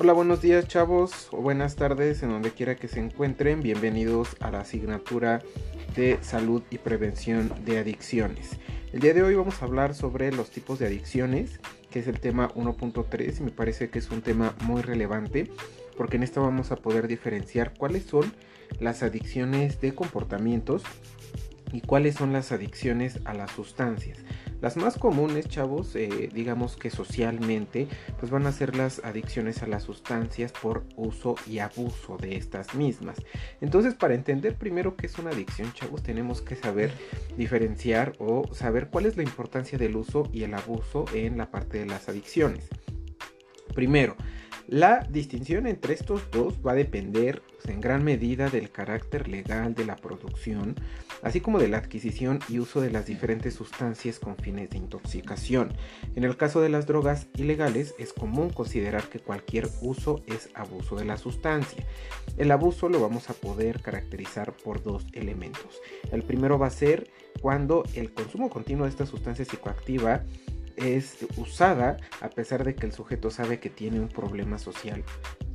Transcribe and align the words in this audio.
Hola, 0.00 0.12
buenos 0.12 0.40
días 0.40 0.68
chavos 0.68 1.26
o 1.32 1.38
buenas 1.38 1.74
tardes 1.74 2.22
en 2.22 2.28
donde 2.28 2.52
quiera 2.52 2.76
que 2.76 2.86
se 2.86 3.00
encuentren. 3.00 3.62
Bienvenidos 3.62 4.36
a 4.38 4.52
la 4.52 4.60
asignatura 4.60 5.42
de 5.96 6.18
salud 6.22 6.62
y 6.70 6.78
prevención 6.78 7.52
de 7.64 7.78
adicciones. 7.78 8.60
El 8.92 9.00
día 9.00 9.12
de 9.12 9.24
hoy 9.24 9.34
vamos 9.34 9.60
a 9.60 9.64
hablar 9.64 9.96
sobre 9.96 10.30
los 10.30 10.52
tipos 10.52 10.78
de 10.78 10.86
adicciones, 10.86 11.58
que 11.90 11.98
es 11.98 12.06
el 12.06 12.20
tema 12.20 12.48
1.3 12.54 13.40
y 13.40 13.42
me 13.42 13.50
parece 13.50 13.90
que 13.90 13.98
es 13.98 14.08
un 14.12 14.22
tema 14.22 14.54
muy 14.62 14.82
relevante 14.82 15.50
porque 15.96 16.14
en 16.14 16.22
esto 16.22 16.42
vamos 16.42 16.70
a 16.70 16.76
poder 16.76 17.08
diferenciar 17.08 17.74
cuáles 17.76 18.04
son 18.04 18.32
las 18.78 19.02
adicciones 19.02 19.80
de 19.80 19.96
comportamientos 19.96 20.84
y 21.72 21.80
cuáles 21.80 22.14
son 22.14 22.32
las 22.32 22.52
adicciones 22.52 23.18
a 23.24 23.34
las 23.34 23.50
sustancias. 23.50 24.18
Las 24.60 24.76
más 24.76 24.98
comunes, 24.98 25.48
chavos, 25.48 25.94
eh, 25.94 26.30
digamos 26.32 26.76
que 26.76 26.90
socialmente, 26.90 27.86
pues 28.18 28.32
van 28.32 28.46
a 28.46 28.52
ser 28.52 28.74
las 28.74 29.04
adicciones 29.04 29.62
a 29.62 29.68
las 29.68 29.84
sustancias 29.84 30.52
por 30.52 30.84
uso 30.96 31.36
y 31.46 31.60
abuso 31.60 32.16
de 32.16 32.36
estas 32.36 32.74
mismas. 32.74 33.18
Entonces, 33.60 33.94
para 33.94 34.14
entender 34.14 34.56
primero 34.56 34.96
qué 34.96 35.06
es 35.06 35.18
una 35.18 35.30
adicción, 35.30 35.72
chavos, 35.74 36.02
tenemos 36.02 36.42
que 36.42 36.56
saber 36.56 36.92
diferenciar 37.36 38.14
o 38.18 38.52
saber 38.52 38.88
cuál 38.88 39.06
es 39.06 39.16
la 39.16 39.22
importancia 39.22 39.78
del 39.78 39.94
uso 39.94 40.28
y 40.32 40.42
el 40.42 40.54
abuso 40.54 41.04
en 41.14 41.38
la 41.38 41.50
parte 41.50 41.78
de 41.78 41.86
las 41.86 42.08
adicciones. 42.08 42.68
Primero, 43.74 44.16
la 44.68 45.06
distinción 45.08 45.66
entre 45.66 45.94
estos 45.94 46.30
dos 46.30 46.60
va 46.66 46.72
a 46.72 46.74
depender 46.74 47.42
pues, 47.56 47.74
en 47.74 47.80
gran 47.80 48.04
medida 48.04 48.50
del 48.50 48.70
carácter 48.70 49.26
legal 49.26 49.74
de 49.74 49.86
la 49.86 49.96
producción, 49.96 50.74
así 51.22 51.40
como 51.40 51.58
de 51.58 51.68
la 51.68 51.78
adquisición 51.78 52.40
y 52.48 52.58
uso 52.58 52.80
de 52.80 52.90
las 52.90 53.06
diferentes 53.06 53.54
sustancias 53.54 54.18
con 54.18 54.36
fines 54.36 54.70
de 54.70 54.78
intoxicación. 54.78 55.72
En 56.14 56.24
el 56.24 56.36
caso 56.36 56.60
de 56.60 56.68
las 56.68 56.86
drogas 56.86 57.28
ilegales 57.36 57.94
es 57.98 58.12
común 58.12 58.50
considerar 58.50 59.04
que 59.08 59.20
cualquier 59.20 59.68
uso 59.80 60.22
es 60.26 60.50
abuso 60.54 60.96
de 60.96 61.04
la 61.04 61.16
sustancia. 61.16 61.84
El 62.36 62.50
abuso 62.50 62.88
lo 62.88 63.00
vamos 63.00 63.30
a 63.30 63.34
poder 63.34 63.80
caracterizar 63.80 64.52
por 64.52 64.82
dos 64.82 65.06
elementos. 65.12 65.80
El 66.12 66.22
primero 66.22 66.58
va 66.58 66.66
a 66.66 66.70
ser 66.70 67.10
cuando 67.40 67.84
el 67.94 68.12
consumo 68.12 68.50
continuo 68.50 68.84
de 68.84 68.90
esta 68.90 69.06
sustancia 69.06 69.44
psicoactiva 69.44 70.24
es 70.78 71.26
usada 71.36 71.96
a 72.20 72.28
pesar 72.30 72.64
de 72.64 72.74
que 72.74 72.86
el 72.86 72.92
sujeto 72.92 73.30
sabe 73.30 73.58
que 73.58 73.70
tiene 73.70 74.00
un 74.00 74.08
problema 74.08 74.58
social, 74.58 75.04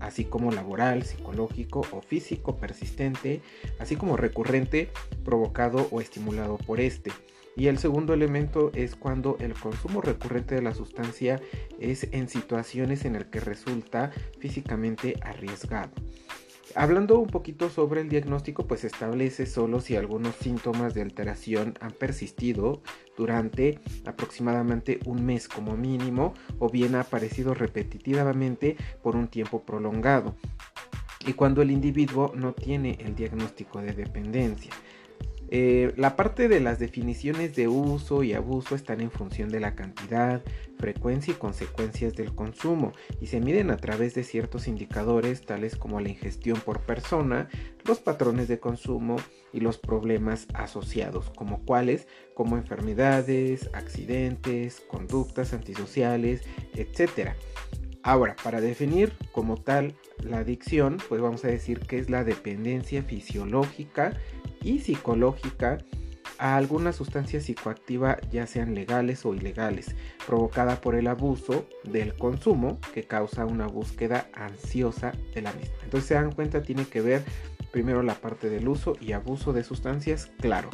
así 0.03 0.25
como 0.25 0.51
laboral, 0.51 1.03
psicológico 1.03 1.81
o 1.91 2.01
físico 2.01 2.57
persistente, 2.57 3.41
así 3.79 3.95
como 3.95 4.17
recurrente, 4.17 4.89
provocado 5.23 5.87
o 5.91 6.01
estimulado 6.01 6.57
por 6.57 6.79
este. 6.79 7.11
Y 7.55 7.67
el 7.67 7.77
segundo 7.77 8.13
elemento 8.13 8.71
es 8.73 8.95
cuando 8.95 9.37
el 9.39 9.53
consumo 9.53 10.01
recurrente 10.01 10.55
de 10.55 10.61
la 10.61 10.73
sustancia 10.73 11.39
es 11.79 12.07
en 12.11 12.27
situaciones 12.27 13.05
en 13.05 13.13
las 13.13 13.25
que 13.25 13.39
resulta 13.39 14.11
físicamente 14.39 15.17
arriesgado. 15.21 15.91
Hablando 16.75 17.19
un 17.19 17.27
poquito 17.27 17.69
sobre 17.69 18.01
el 18.01 18.09
diagnóstico, 18.09 18.65
pues 18.65 18.83
establece 18.83 19.45
solo 19.45 19.79
si 19.79 19.95
algunos 19.95 20.35
síntomas 20.35 20.95
de 20.95 21.03
alteración 21.03 21.75
han 21.79 21.91
persistido 21.91 22.81
durante 23.15 23.79
aproximadamente 24.05 24.99
un 25.05 25.23
mes 25.23 25.47
como 25.47 25.77
mínimo 25.77 26.33
o 26.57 26.69
bien 26.69 26.95
ha 26.95 27.01
aparecido 27.01 27.53
repetitivamente 27.53 28.75
por 29.03 29.15
un 29.15 29.27
tiempo 29.27 29.61
prolongado 29.61 30.35
y 31.27 31.33
cuando 31.33 31.61
el 31.61 31.69
individuo 31.69 32.31
no 32.35 32.53
tiene 32.53 32.97
el 33.01 33.15
diagnóstico 33.15 33.79
de 33.79 33.93
dependencia. 33.93 34.71
Eh, 35.55 35.93
la 35.97 36.15
parte 36.15 36.47
de 36.47 36.59
las 36.59 36.79
definiciones 36.79 37.55
de 37.55 37.67
uso 37.67 38.23
y 38.23 38.33
abuso 38.33 38.73
están 38.73 39.01
en 39.01 39.11
función 39.11 39.49
de 39.49 39.59
la 39.59 39.75
cantidad, 39.75 40.41
frecuencia 40.79 41.31
y 41.31 41.37
consecuencias 41.37 42.15
del 42.15 42.33
consumo 42.33 42.91
y 43.21 43.27
se 43.27 43.39
miden 43.39 43.69
a 43.69 43.77
través 43.77 44.15
de 44.15 44.23
ciertos 44.23 44.67
indicadores 44.67 45.45
tales 45.45 45.75
como 45.75 45.99
la 45.99 46.09
ingestión 46.09 46.59
por 46.59 46.79
persona, 46.81 47.49
los 47.85 47.99
patrones 47.99 48.47
de 48.47 48.59
consumo 48.59 49.17
y 49.53 49.59
los 49.59 49.77
problemas 49.77 50.47
asociados, 50.55 51.29
como 51.29 51.63
cuáles, 51.65 52.07
como 52.33 52.57
enfermedades, 52.57 53.69
accidentes, 53.73 54.81
conductas 54.89 55.53
antisociales, 55.53 56.41
etc. 56.73 57.33
Ahora, 58.01 58.35
para 58.43 58.59
definir 58.59 59.13
como 59.31 59.57
tal 59.57 59.93
la 60.23 60.39
adicción, 60.39 60.97
pues 61.07 61.21
vamos 61.21 61.45
a 61.45 61.49
decir 61.49 61.79
que 61.81 61.99
es 61.99 62.09
la 62.09 62.23
dependencia 62.23 63.03
fisiológica 63.03 64.17
y 64.63 64.79
psicológica 64.79 65.77
a 66.39 66.57
alguna 66.57 66.91
sustancia 66.93 67.39
psicoactiva, 67.39 68.17
ya 68.31 68.47
sean 68.47 68.73
legales 68.75 69.25
o 69.25 69.33
ilegales, 69.33 69.95
provocada 70.25 70.81
por 70.81 70.95
el 70.95 71.07
abuso 71.07 71.67
del 71.83 72.15
consumo 72.15 72.79
que 72.93 73.03
causa 73.03 73.45
una 73.45 73.67
búsqueda 73.67 74.27
ansiosa 74.33 75.13
de 75.33 75.41
la 75.41 75.53
misma. 75.53 75.75
Entonces 75.83 76.07
se 76.07 76.15
dan 76.15 76.31
cuenta, 76.31 76.63
tiene 76.63 76.85
que 76.85 77.01
ver 77.01 77.23
primero 77.71 78.03
la 78.03 78.15
parte 78.15 78.49
del 78.49 78.67
uso 78.67 78.95
y 79.01 79.13
abuso 79.13 79.51
de 79.51 79.63
sustancias, 79.63 80.29
claro. 80.39 80.69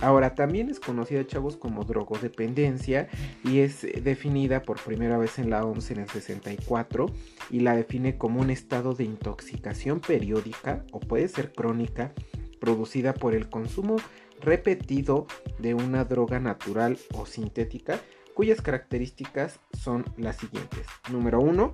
Ahora 0.00 0.34
también 0.34 0.68
es 0.68 0.80
conocida, 0.80 1.26
chavos, 1.26 1.56
como 1.56 1.84
drogodependencia 1.84 3.08
y 3.44 3.60
es 3.60 3.86
definida 4.02 4.62
por 4.62 4.80
primera 4.80 5.16
vez 5.16 5.38
en 5.38 5.48
la 5.48 5.64
OMS 5.64 5.92
en 5.92 6.00
el 6.00 6.08
64 6.08 7.06
y 7.50 7.60
la 7.60 7.74
define 7.74 8.18
como 8.18 8.40
un 8.40 8.50
estado 8.50 8.94
de 8.94 9.04
intoxicación 9.04 10.00
periódica 10.00 10.84
o 10.92 11.00
puede 11.00 11.28
ser 11.28 11.52
crónica 11.52 12.12
producida 12.62 13.12
por 13.12 13.34
el 13.34 13.50
consumo 13.50 13.96
repetido 14.40 15.26
de 15.58 15.74
una 15.74 16.04
droga 16.04 16.38
natural 16.38 16.96
o 17.12 17.26
sintética 17.26 18.00
cuyas 18.34 18.62
características 18.62 19.58
son 19.72 20.04
las 20.16 20.36
siguientes. 20.36 20.86
Número 21.10 21.40
uno, 21.40 21.72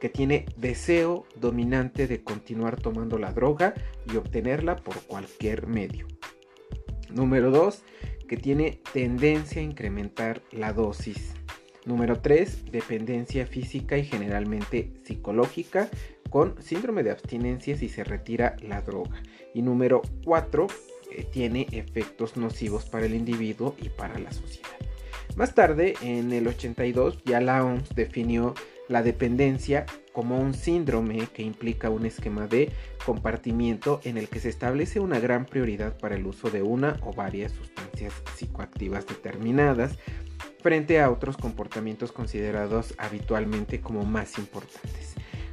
que 0.00 0.08
tiene 0.08 0.46
deseo 0.56 1.26
dominante 1.36 2.06
de 2.06 2.24
continuar 2.24 2.80
tomando 2.80 3.18
la 3.18 3.32
droga 3.32 3.74
y 4.10 4.16
obtenerla 4.16 4.76
por 4.76 5.02
cualquier 5.02 5.66
medio. 5.66 6.06
Número 7.10 7.50
2, 7.50 7.82
que 8.26 8.38
tiene 8.38 8.80
tendencia 8.94 9.60
a 9.60 9.64
incrementar 9.64 10.40
la 10.52 10.72
dosis. 10.72 11.34
Número 11.84 12.22
3, 12.22 12.72
dependencia 12.72 13.46
física 13.46 13.98
y 13.98 14.04
generalmente 14.04 14.94
psicológica 15.04 15.90
con 16.30 16.60
síndrome 16.62 17.02
de 17.02 17.10
abstinencia 17.10 17.76
si 17.76 17.88
se 17.88 18.04
retira 18.04 18.56
la 18.62 18.80
droga. 18.80 19.22
Y 19.52 19.62
número 19.62 20.00
4, 20.24 20.66
eh, 21.10 21.26
tiene 21.30 21.66
efectos 21.72 22.36
nocivos 22.36 22.86
para 22.86 23.06
el 23.06 23.14
individuo 23.14 23.74
y 23.82 23.88
para 23.88 24.18
la 24.18 24.32
sociedad. 24.32 24.70
Más 25.36 25.54
tarde, 25.54 25.94
en 26.02 26.32
el 26.32 26.46
82, 26.46 27.18
ya 27.24 27.40
la 27.40 27.64
OMS 27.64 27.94
definió 27.94 28.54
la 28.88 29.02
dependencia 29.02 29.86
como 30.12 30.40
un 30.40 30.54
síndrome 30.54 31.28
que 31.32 31.42
implica 31.42 31.90
un 31.90 32.06
esquema 32.06 32.48
de 32.48 32.70
compartimiento 33.06 34.00
en 34.04 34.18
el 34.18 34.28
que 34.28 34.40
se 34.40 34.48
establece 34.48 34.98
una 34.98 35.20
gran 35.20 35.46
prioridad 35.46 35.96
para 35.96 36.16
el 36.16 36.26
uso 36.26 36.50
de 36.50 36.62
una 36.62 36.98
o 37.02 37.12
varias 37.12 37.52
sustancias 37.52 38.12
psicoactivas 38.34 39.06
determinadas 39.06 39.96
frente 40.60 41.00
a 41.00 41.10
otros 41.10 41.36
comportamientos 41.36 42.12
considerados 42.12 42.94
habitualmente 42.98 43.80
como 43.80 44.04
más 44.04 44.38
importantes. 44.38 45.09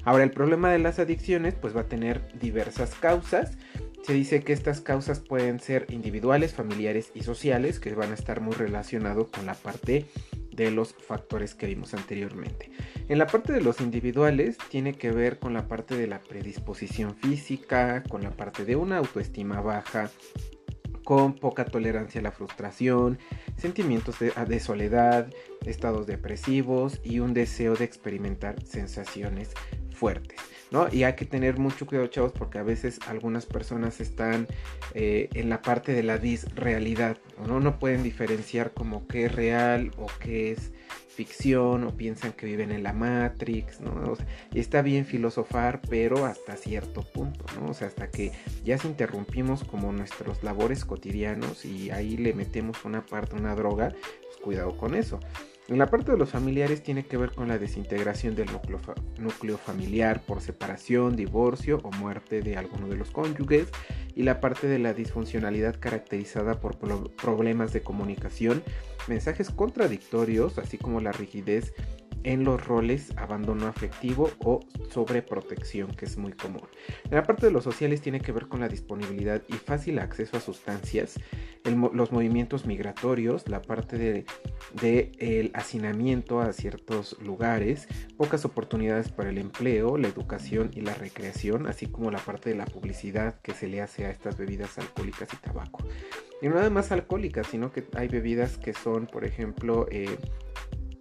Ahora 0.07 0.23
el 0.23 0.31
problema 0.31 0.71
de 0.71 0.79
las 0.79 0.99
adicciones 0.99 1.53
pues 1.53 1.75
va 1.75 1.81
a 1.81 1.89
tener 1.89 2.21
diversas 2.39 2.95
causas. 2.95 3.57
Se 4.03 4.13
dice 4.13 4.41
que 4.41 4.53
estas 4.53 4.79
causas 4.79 5.19
pueden 5.19 5.59
ser 5.59 5.85
individuales, 5.89 6.53
familiares 6.53 7.11
y 7.13 7.23
sociales, 7.23 7.81
que 7.81 7.93
van 7.93 8.11
a 8.11 8.13
estar 8.13 8.39
muy 8.39 8.53
relacionados 8.53 9.27
con 9.27 9.45
la 9.45 9.53
parte 9.53 10.05
de 10.53 10.71
los 10.71 10.93
factores 10.93 11.55
que 11.55 11.65
vimos 11.65 11.93
anteriormente. 11.93 12.71
En 13.09 13.17
la 13.17 13.27
parte 13.27 13.51
de 13.51 13.59
los 13.59 13.81
individuales 13.81 14.57
tiene 14.69 14.93
que 14.93 15.11
ver 15.11 15.39
con 15.39 15.53
la 15.53 15.67
parte 15.67 15.97
de 15.97 16.07
la 16.07 16.21
predisposición 16.21 17.13
física, 17.17 18.03
con 18.03 18.23
la 18.23 18.31
parte 18.31 18.63
de 18.63 18.77
una 18.77 18.99
autoestima 18.99 19.59
baja, 19.59 20.09
con 21.03 21.33
poca 21.33 21.65
tolerancia 21.65 22.21
a 22.21 22.23
la 22.23 22.31
frustración, 22.31 23.19
sentimientos 23.57 24.19
de, 24.19 24.31
de, 24.31 24.59
soledad, 24.61 25.29
estados 25.65 26.07
depresivos 26.07 27.01
y 27.03 27.19
un 27.19 27.33
deseo 27.33 27.75
de 27.75 27.83
experimentar 27.83 28.63
sensaciones 28.63 29.49
fuertes, 29.97 30.39
¿no? 30.71 30.87
Y 30.91 31.03
hay 31.03 31.15
que 31.15 31.25
tener 31.25 31.57
mucho 31.57 31.85
cuidado, 31.85 32.07
chavos, 32.07 32.31
porque 32.31 32.59
a 32.59 32.63
veces 32.63 32.99
algunas 33.07 33.45
personas 33.45 33.99
están 33.99 34.47
eh, 34.93 35.29
en 35.33 35.49
la 35.49 35.61
parte 35.61 35.93
de 35.93 36.03
la 36.03 36.17
disrealidad, 36.17 37.17
¿no? 37.45 37.59
No 37.59 37.79
pueden 37.79 38.03
diferenciar 38.03 38.73
como 38.73 39.07
qué 39.07 39.25
es 39.25 39.35
real 39.35 39.91
o 39.97 40.07
qué 40.19 40.51
es 40.51 40.71
ficción 41.17 41.83
o 41.83 41.97
piensan 41.97 42.31
que 42.33 42.45
viven 42.45 42.71
en 42.71 42.83
la 42.83 42.93
Matrix, 42.93 43.81
¿no? 43.81 44.13
y 44.53 44.59
está 44.59 44.83
bien 44.83 45.03
filosofar, 45.03 45.81
pero 45.89 46.25
hasta 46.25 46.55
cierto 46.55 47.01
punto, 47.01 47.43
¿no? 47.59 47.71
O 47.71 47.73
sea, 47.73 47.87
hasta 47.87 48.11
que 48.11 48.31
ya 48.63 48.77
se 48.77 48.87
interrumpimos 48.87 49.63
como 49.63 49.91
nuestros 49.91 50.43
labores 50.43 50.85
cotidianos 50.85 51.65
y 51.65 51.89
ahí 51.89 52.17
le 52.17 52.35
metemos 52.35 52.85
una 52.85 53.03
parte, 53.03 53.35
una 53.35 53.55
droga, 53.55 53.95
pues 54.21 54.37
cuidado 54.43 54.77
con 54.77 54.93
eso. 54.93 55.19
La 55.67 55.87
parte 55.87 56.13
de 56.13 56.17
los 56.17 56.29
familiares 56.29 56.81
tiene 56.81 57.05
que 57.05 57.17
ver 57.17 57.33
con 57.33 57.49
la 57.49 57.57
desintegración 57.57 58.35
del 58.35 58.47
núcleo, 59.19 59.57
familiar 59.57 60.21
por 60.21 60.39
separación, 60.39 61.17
divorcio 61.17 61.81
o 61.83 61.91
muerte 61.91 62.41
de 62.41 62.55
alguno 62.55 62.87
de 62.87 62.95
los 62.95 63.11
cónyuges 63.11 63.67
y 64.15 64.23
la 64.23 64.39
parte 64.39 64.67
de 64.67 64.79
la 64.79 64.93
disfuncionalidad 64.93 65.77
caracterizada 65.77 66.61
por 66.61 66.77
problemas 67.17 67.73
de 67.73 67.81
comunicación, 67.81 68.63
mensajes 69.09 69.49
contradictorios, 69.49 70.57
así 70.57 70.77
como 70.77 71.01
la 71.01 71.11
rigidez 71.11 71.73
en 72.27 72.43
los 72.43 72.67
roles 72.67 73.13
abandono 73.15 73.67
afectivo 73.67 74.29
o 74.39 74.59
sobreprotección, 74.89 75.91
que 75.95 76.03
es 76.03 76.17
muy 76.17 76.33
común. 76.33 76.67
La 77.09 77.23
parte 77.23 77.45
de 77.45 77.53
los 77.53 77.63
sociales 77.63 78.01
tiene 78.01 78.19
que 78.19 78.33
ver 78.33 78.49
con 78.49 78.59
la 78.59 78.67
disponibilidad 78.67 79.41
y 79.47 79.53
fácil 79.53 79.97
acceso 79.99 80.35
a 80.35 80.41
sustancias, 80.41 81.15
los 81.63 82.11
movimientos 82.11 82.65
migratorios, 82.65 83.47
la 83.47 83.61
parte 83.61 83.97
de, 83.97 85.11
el 85.19 85.51
hacinamiento 85.53 86.41
a 86.41 86.51
ciertos 86.51 87.17
lugares, 87.21 87.87
pocas 88.17 88.43
oportunidades 88.43 89.09
para 89.09 89.29
el 89.29 89.37
empleo, 89.37 89.97
la 89.97 90.09
educación 90.09 90.71
y 90.73 90.81
la 90.81 90.95
recreación, 90.95 91.65
así 91.65 91.85
como 91.85 92.11
la 92.11 92.19
parte 92.19 92.49
de 92.49 92.55
la 92.57 92.65
publicidad 92.65 93.39
que 93.41 93.53
se 93.53 93.67
le 93.67 93.81
hace 93.81 94.05
a 94.05 94.09
estas 94.09 94.37
bebidas 94.37 94.77
alcohólicas 94.77 95.29
y 95.33 95.37
tabaco. 95.37 95.87
Y 96.41 96.49
no 96.49 96.55
nada 96.55 96.69
más 96.69 96.91
alcohólicas, 96.91 97.47
sino 97.47 97.71
que 97.71 97.85
hay 97.95 98.09
bebidas 98.09 98.57
que 98.57 98.73
son, 98.73 99.07
por 99.07 99.23
ejemplo, 99.23 99.87
eh, 99.89 100.17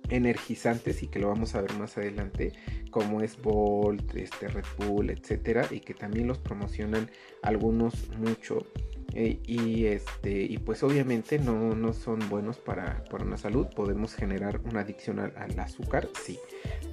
energizantes 0.09 1.03
y 1.03 1.09
que 1.09 1.19
lo 1.19 1.29
vamos 1.29 1.55
a 1.55 1.61
ver 1.61 1.73
más 1.75 1.97
adelante 1.99 2.53
como 2.91 3.21
es 3.21 3.41
Bolt, 3.41 4.15
este 4.15 4.49
Red 4.49 4.65
Bull, 4.79 5.11
etcétera 5.11 5.67
y 5.71 5.81
que 5.81 5.95
también 5.95 6.27
los 6.27 6.39
promocionan 6.39 7.11
algunos 7.43 8.09
mucho 8.19 8.67
eh, 9.15 9.41
y 9.47 9.87
este 9.87 10.43
y 10.43 10.59
pues 10.59 10.83
obviamente 10.83 11.39
no, 11.39 11.75
no 11.75 11.93
son 11.93 12.29
buenos 12.29 12.59
para, 12.59 13.05
para 13.05 13.25
una 13.25 13.39
salud. 13.39 13.67
Podemos 13.75 14.15
generar 14.15 14.61
una 14.65 14.81
adicción 14.81 15.19
al, 15.19 15.33
al 15.37 15.59
azúcar 15.59 16.09
sí. 16.23 16.39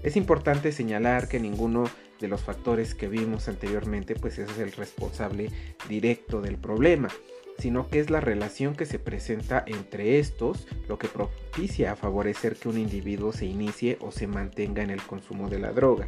Es 0.04 0.16
importante 0.16 0.72
señalar 0.72 1.28
que 1.28 1.40
ninguno 1.40 1.84
de 2.20 2.28
los 2.28 2.42
factores 2.42 2.96
que 2.96 3.08
vimos 3.08 3.48
anteriormente 3.48 4.16
pues 4.16 4.40
es 4.40 4.58
el 4.58 4.72
responsable 4.72 5.50
directo 5.90 6.42
del 6.42 6.58
problema 6.58 7.10
sino 7.58 7.88
que 7.88 8.00
es 8.00 8.10
la 8.10 8.20
relación 8.20 8.76
que 8.76 8.86
se 8.86 9.00
presenta 9.00 9.64
entre 9.68 10.20
estos 10.20 10.68
lo 10.88 10.98
que 10.98 11.08
propicia 11.08 11.92
a 11.92 11.96
favorecer 11.96 12.56
que 12.56 12.70
un 12.70 12.78
individuo 12.78 13.32
se 13.32 13.46
inicie 13.46 13.98
o 14.02 14.12
se 14.12 14.28
mantenga 14.28 14.84
en 14.84 14.90
el 14.90 15.02
consumo 15.02 15.50
de 15.50 15.60
la 15.60 15.72
droga. 15.72 16.08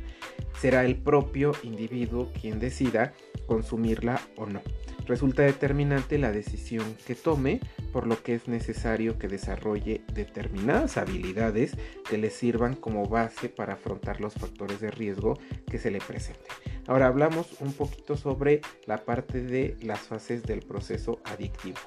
Será 0.60 0.86
el 0.86 0.96
propio 0.96 1.54
individuo 1.64 2.32
quien 2.40 2.60
decida 2.60 3.14
consumirla 3.48 4.22
o 4.36 4.46
no. 4.46 4.62
Resulta 5.06 5.44
determinante 5.44 6.18
la 6.18 6.32
decisión 6.32 6.96
que 7.06 7.14
tome, 7.14 7.60
por 7.94 8.08
lo 8.08 8.24
que 8.24 8.34
es 8.34 8.48
necesario 8.48 9.20
que 9.20 9.28
desarrolle 9.28 10.02
determinadas 10.14 10.98
habilidades 10.98 11.78
que 12.10 12.18
le 12.18 12.32
sirvan 12.32 12.76
como 12.76 13.08
base 13.08 13.50
para 13.50 13.74
afrontar 13.74 14.20
los 14.20 14.34
factores 14.34 14.80
de 14.82 14.90
riesgo 14.90 15.38
que 15.70 15.78
se 15.78 15.92
le 15.92 16.00
presenten. 16.00 16.52
Ahora 16.88 17.08
hablamos 17.08 17.62
un 17.62 17.74
poquito 17.74 18.18
sobre 18.18 18.62
la 18.88 19.06
parte 19.06 19.42
de 19.42 19.78
las 19.82 20.00
fases 20.00 20.44
del 20.44 20.62
proceso 20.62 21.20
adictivo. 21.26 21.80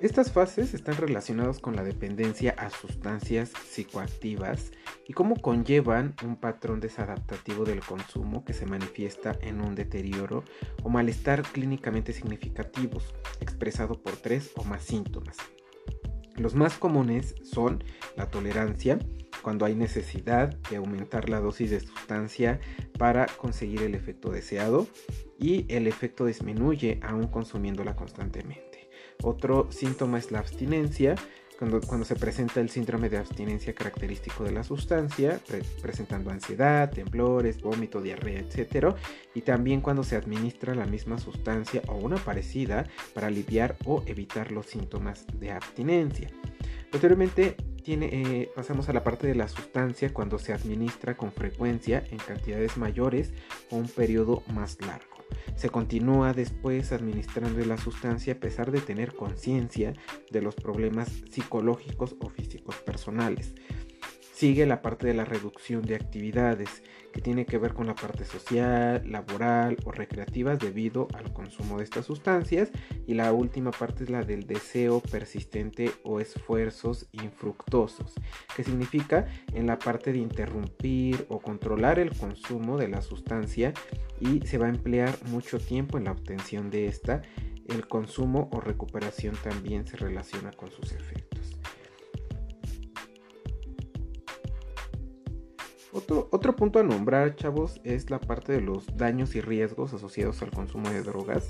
Estas 0.00 0.30
fases 0.30 0.74
están 0.74 0.98
relacionadas 0.98 1.58
con 1.58 1.74
la 1.74 1.82
dependencia 1.82 2.54
a 2.58 2.68
sustancias 2.68 3.50
psicoactivas 3.50 4.72
y 5.08 5.12
cómo 5.12 5.36
conllevan 5.36 6.14
un 6.24 6.36
patrón 6.36 6.80
desadaptativo 6.80 7.64
del 7.64 7.80
consumo 7.80 8.44
que 8.44 8.52
se 8.52 8.66
manifiesta 8.66 9.36
en 9.40 9.60
un 9.60 9.74
deterioro 9.74 10.44
o 10.82 10.88
malestar 10.88 11.42
clínicamente 11.42 12.12
significativos, 12.12 13.14
expresado 13.40 14.02
por 14.02 14.16
tres 14.16 14.52
o 14.56 14.64
más 14.64 14.82
síntomas. 14.82 15.36
Los 16.36 16.54
más 16.54 16.76
comunes 16.76 17.34
son 17.42 17.82
la 18.16 18.30
tolerancia, 18.30 18.98
cuando 19.42 19.64
hay 19.64 19.74
necesidad 19.74 20.56
de 20.70 20.76
aumentar 20.76 21.28
la 21.28 21.40
dosis 21.40 21.70
de 21.70 21.80
sustancia 21.80 22.58
para 22.98 23.26
conseguir 23.26 23.82
el 23.82 23.94
efecto 23.94 24.30
deseado 24.30 24.88
y 25.38 25.72
el 25.72 25.86
efecto 25.86 26.26
disminuye 26.26 26.98
aún 27.02 27.28
consumiéndola 27.28 27.94
constantemente. 27.94 28.90
Otro 29.22 29.70
síntoma 29.70 30.18
es 30.18 30.30
la 30.30 30.40
abstinencia, 30.40 31.14
cuando, 31.58 32.04
se 32.04 32.16
presenta 32.16 32.60
el 32.60 32.68
síndrome 32.68 33.08
de 33.08 33.18
abstinencia 33.18 33.74
característico 33.74 34.44
de 34.44 34.52
la 34.52 34.62
sustancia, 34.62 35.40
presentando 35.80 36.30
ansiedad, 36.30 36.90
temblores, 36.90 37.60
vómito, 37.60 38.00
diarrea, 38.00 38.40
etc. 38.40 38.94
Y 39.34 39.42
también 39.42 39.80
cuando 39.80 40.04
se 40.04 40.16
administra 40.16 40.74
la 40.74 40.86
misma 40.86 41.18
sustancia 41.18 41.82
o 41.88 41.96
una 41.96 42.16
parecida 42.16 42.86
para 43.14 43.28
aliviar 43.28 43.76
o 43.84 44.02
evitar 44.06 44.52
los 44.52 44.66
síntomas 44.66 45.26
de 45.38 45.52
abstinencia. 45.52 46.30
Posteriormente 46.90 47.56
eh, 47.88 48.50
pasamos 48.54 48.88
a 48.88 48.92
la 48.92 49.04
parte 49.04 49.26
de 49.26 49.34
la 49.34 49.48
sustancia 49.48 50.12
cuando 50.12 50.38
se 50.38 50.52
administra 50.52 51.16
con 51.16 51.32
frecuencia 51.32 52.04
en 52.10 52.18
cantidades 52.18 52.76
mayores 52.76 53.32
o 53.70 53.76
un 53.76 53.88
periodo 53.88 54.42
más 54.52 54.80
largo. 54.80 55.15
Se 55.56 55.70
continúa 55.70 56.32
después 56.32 56.92
administrando 56.92 57.64
la 57.64 57.78
sustancia 57.78 58.34
a 58.34 58.40
pesar 58.40 58.70
de 58.70 58.80
tener 58.80 59.14
conciencia 59.14 59.94
de 60.30 60.42
los 60.42 60.54
problemas 60.54 61.08
psicológicos 61.30 62.16
o 62.20 62.28
físicos 62.28 62.76
personales. 62.76 63.54
Sigue 64.36 64.66
la 64.66 64.82
parte 64.82 65.06
de 65.06 65.14
la 65.14 65.24
reducción 65.24 65.80
de 65.80 65.94
actividades, 65.94 66.82
que 67.10 67.22
tiene 67.22 67.46
que 67.46 67.56
ver 67.56 67.72
con 67.72 67.86
la 67.86 67.94
parte 67.94 68.26
social, 68.26 69.02
laboral 69.10 69.78
o 69.86 69.92
recreativas 69.92 70.58
debido 70.58 71.08
al 71.14 71.32
consumo 71.32 71.78
de 71.78 71.84
estas 71.84 72.04
sustancias. 72.04 72.70
Y 73.06 73.14
la 73.14 73.32
última 73.32 73.70
parte 73.70 74.04
es 74.04 74.10
la 74.10 74.24
del 74.24 74.46
deseo 74.46 75.00
persistente 75.00 75.90
o 76.04 76.20
esfuerzos 76.20 77.08
infructuosos, 77.12 78.12
que 78.54 78.62
significa 78.62 79.26
en 79.54 79.66
la 79.66 79.78
parte 79.78 80.12
de 80.12 80.18
interrumpir 80.18 81.24
o 81.30 81.40
controlar 81.40 81.98
el 81.98 82.14
consumo 82.14 82.76
de 82.76 82.88
la 82.88 83.00
sustancia 83.00 83.72
y 84.20 84.46
se 84.46 84.58
va 84.58 84.66
a 84.66 84.68
emplear 84.68 85.16
mucho 85.30 85.58
tiempo 85.58 85.96
en 85.96 86.04
la 86.04 86.12
obtención 86.12 86.68
de 86.68 86.88
esta. 86.88 87.22
El 87.68 87.88
consumo 87.88 88.50
o 88.52 88.60
recuperación 88.60 89.34
también 89.42 89.86
se 89.86 89.96
relaciona 89.96 90.50
con 90.50 90.70
sus 90.70 90.92
efectos. 90.92 91.58
Otro, 95.96 96.56
punto 96.56 96.78
a 96.78 96.82
nombrar, 96.82 97.36
chavos, 97.36 97.80
es 97.82 98.10
la 98.10 98.20
parte 98.20 98.52
de 98.52 98.60
los 98.60 98.98
daños 98.98 99.34
y 99.34 99.40
riesgos 99.40 99.94
asociados 99.94 100.42
al 100.42 100.50
consumo 100.50 100.90
de 100.90 101.02
drogas. 101.02 101.48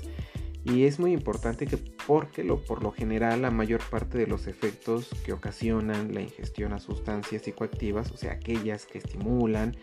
Y 0.63 0.85
es 0.85 0.99
muy 0.99 1.11
importante 1.11 1.65
que 1.65 1.75
porque 1.75 2.45
lo, 2.45 2.61
por 2.61 2.81
lo 2.81 2.93
general 2.93 3.41
la 3.41 3.51
mayor 3.51 3.81
parte 3.89 4.17
de 4.17 4.25
los 4.25 4.47
efectos 4.47 5.09
que 5.25 5.33
ocasionan 5.33 6.13
la 6.13 6.21
ingestión 6.21 6.71
a 6.71 6.79
sustancias 6.79 7.41
psicoactivas, 7.41 8.09
o 8.11 8.17
sea, 8.17 8.33
aquellas 8.33 8.85
que 8.85 8.99
estimulan 8.99 9.75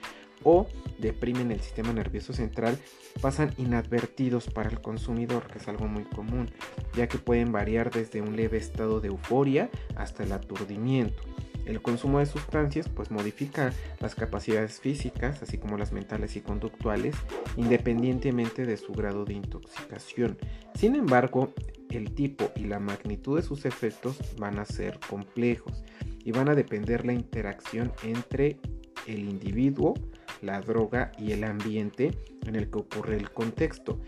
o 0.44 0.66
deprimen 0.98 1.50
el 1.50 1.60
sistema 1.60 1.92
nervioso 1.92 2.32
central, 2.32 2.78
pasan 3.20 3.52
inadvertidos 3.58 4.48
para 4.48 4.70
el 4.70 4.80
consumidor, 4.80 5.46
que 5.46 5.58
es 5.58 5.68
algo 5.68 5.88
muy 5.88 6.04
común, 6.04 6.50
ya 6.94 7.06
que 7.06 7.18
pueden 7.18 7.52
variar 7.52 7.90
desde 7.90 8.22
un 8.22 8.34
leve 8.34 8.56
estado 8.56 9.00
de 9.00 9.08
euforia 9.08 9.70
hasta 9.96 10.22
el 10.22 10.32
aturdimiento. 10.32 11.22
El 11.64 11.80
consumo 11.80 12.18
de 12.18 12.26
sustancias 12.26 12.88
pues 12.88 13.10
modifica 13.10 13.72
las 14.00 14.14
capacidades 14.14 14.80
físicas, 14.80 15.42
así 15.42 15.58
como 15.58 15.78
las 15.78 15.92
mentales 15.92 16.36
y 16.36 16.40
conductuales, 16.40 17.14
independientemente 17.56 18.66
de 18.66 18.76
su 18.76 18.92
grado 18.92 19.24
de 19.24 19.34
intoxicación. 19.34 20.38
Sin 20.74 20.94
embargo, 20.94 21.54
el 21.90 22.14
tipo 22.14 22.50
y 22.56 22.64
la 22.64 22.80
magnitud 22.80 23.36
de 23.36 23.42
sus 23.42 23.64
efectos 23.64 24.18
van 24.38 24.58
a 24.58 24.64
ser 24.64 24.98
complejos 25.08 25.84
y 26.24 26.32
van 26.32 26.48
a 26.48 26.54
depender 26.54 27.06
la 27.06 27.12
interacción 27.12 27.92
entre 28.02 28.58
el 29.06 29.20
individuo, 29.20 29.94
la 30.42 30.60
droga 30.60 31.12
y 31.18 31.32
el 31.32 31.44
ambiente 31.44 32.10
en 32.46 32.56
el 32.56 32.70
que 32.70 32.78
ocurre 32.78 33.16
el 33.16 33.30
contexto 33.30 34.00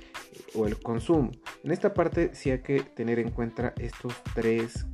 o 0.55 0.67
el 0.67 0.79
consumo. 0.79 1.31
En 1.63 1.71
esta 1.71 1.95
parte 1.95 2.31
sí 2.35 2.51
hay 2.51 2.61
que 2.61 2.81
tener 2.81 3.19
en 3.19 3.31
cuenta 3.31 3.75
estos 3.79 4.15
tres 4.35 4.87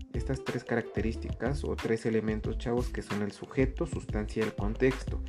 tres 0.45 0.65
características 0.65 1.65
o 1.65 1.77
tres 1.77 2.07
elementos, 2.07 2.59
chavos, 2.59 2.89
que 2.89 3.03
son 3.03 3.23
el 3.23 3.33
sujeto, 3.33 3.87
sustancia 3.87 4.43
y 4.43 4.47
el 4.47 4.55
contexto. 4.55 5.21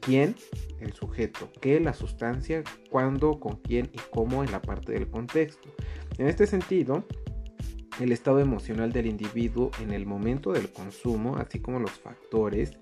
¿Quién? 0.00 0.34
El 0.80 0.92
sujeto. 0.92 1.50
¿Qué? 1.60 1.78
La 1.80 1.94
sustancia. 1.94 2.64
¿Cuándo? 2.90 3.38
¿Con 3.38 3.56
quién? 3.56 3.90
Y 3.92 3.98
cómo 4.10 4.42
en 4.42 4.50
la 4.50 4.60
parte 4.60 4.92
del 4.92 5.08
contexto. 5.08 5.68
En 6.18 6.26
este 6.26 6.46
sentido, 6.46 7.04
el 8.00 8.12
estado 8.12 8.40
emocional 8.40 8.92
del 8.92 9.06
individuo 9.06 9.70
en 9.80 9.92
el 9.92 10.06
momento 10.06 10.52
del 10.52 10.70
consumo, 10.70 11.36
así 11.36 11.60
como 11.60 11.78
los 11.78 11.92
factores 11.92 12.72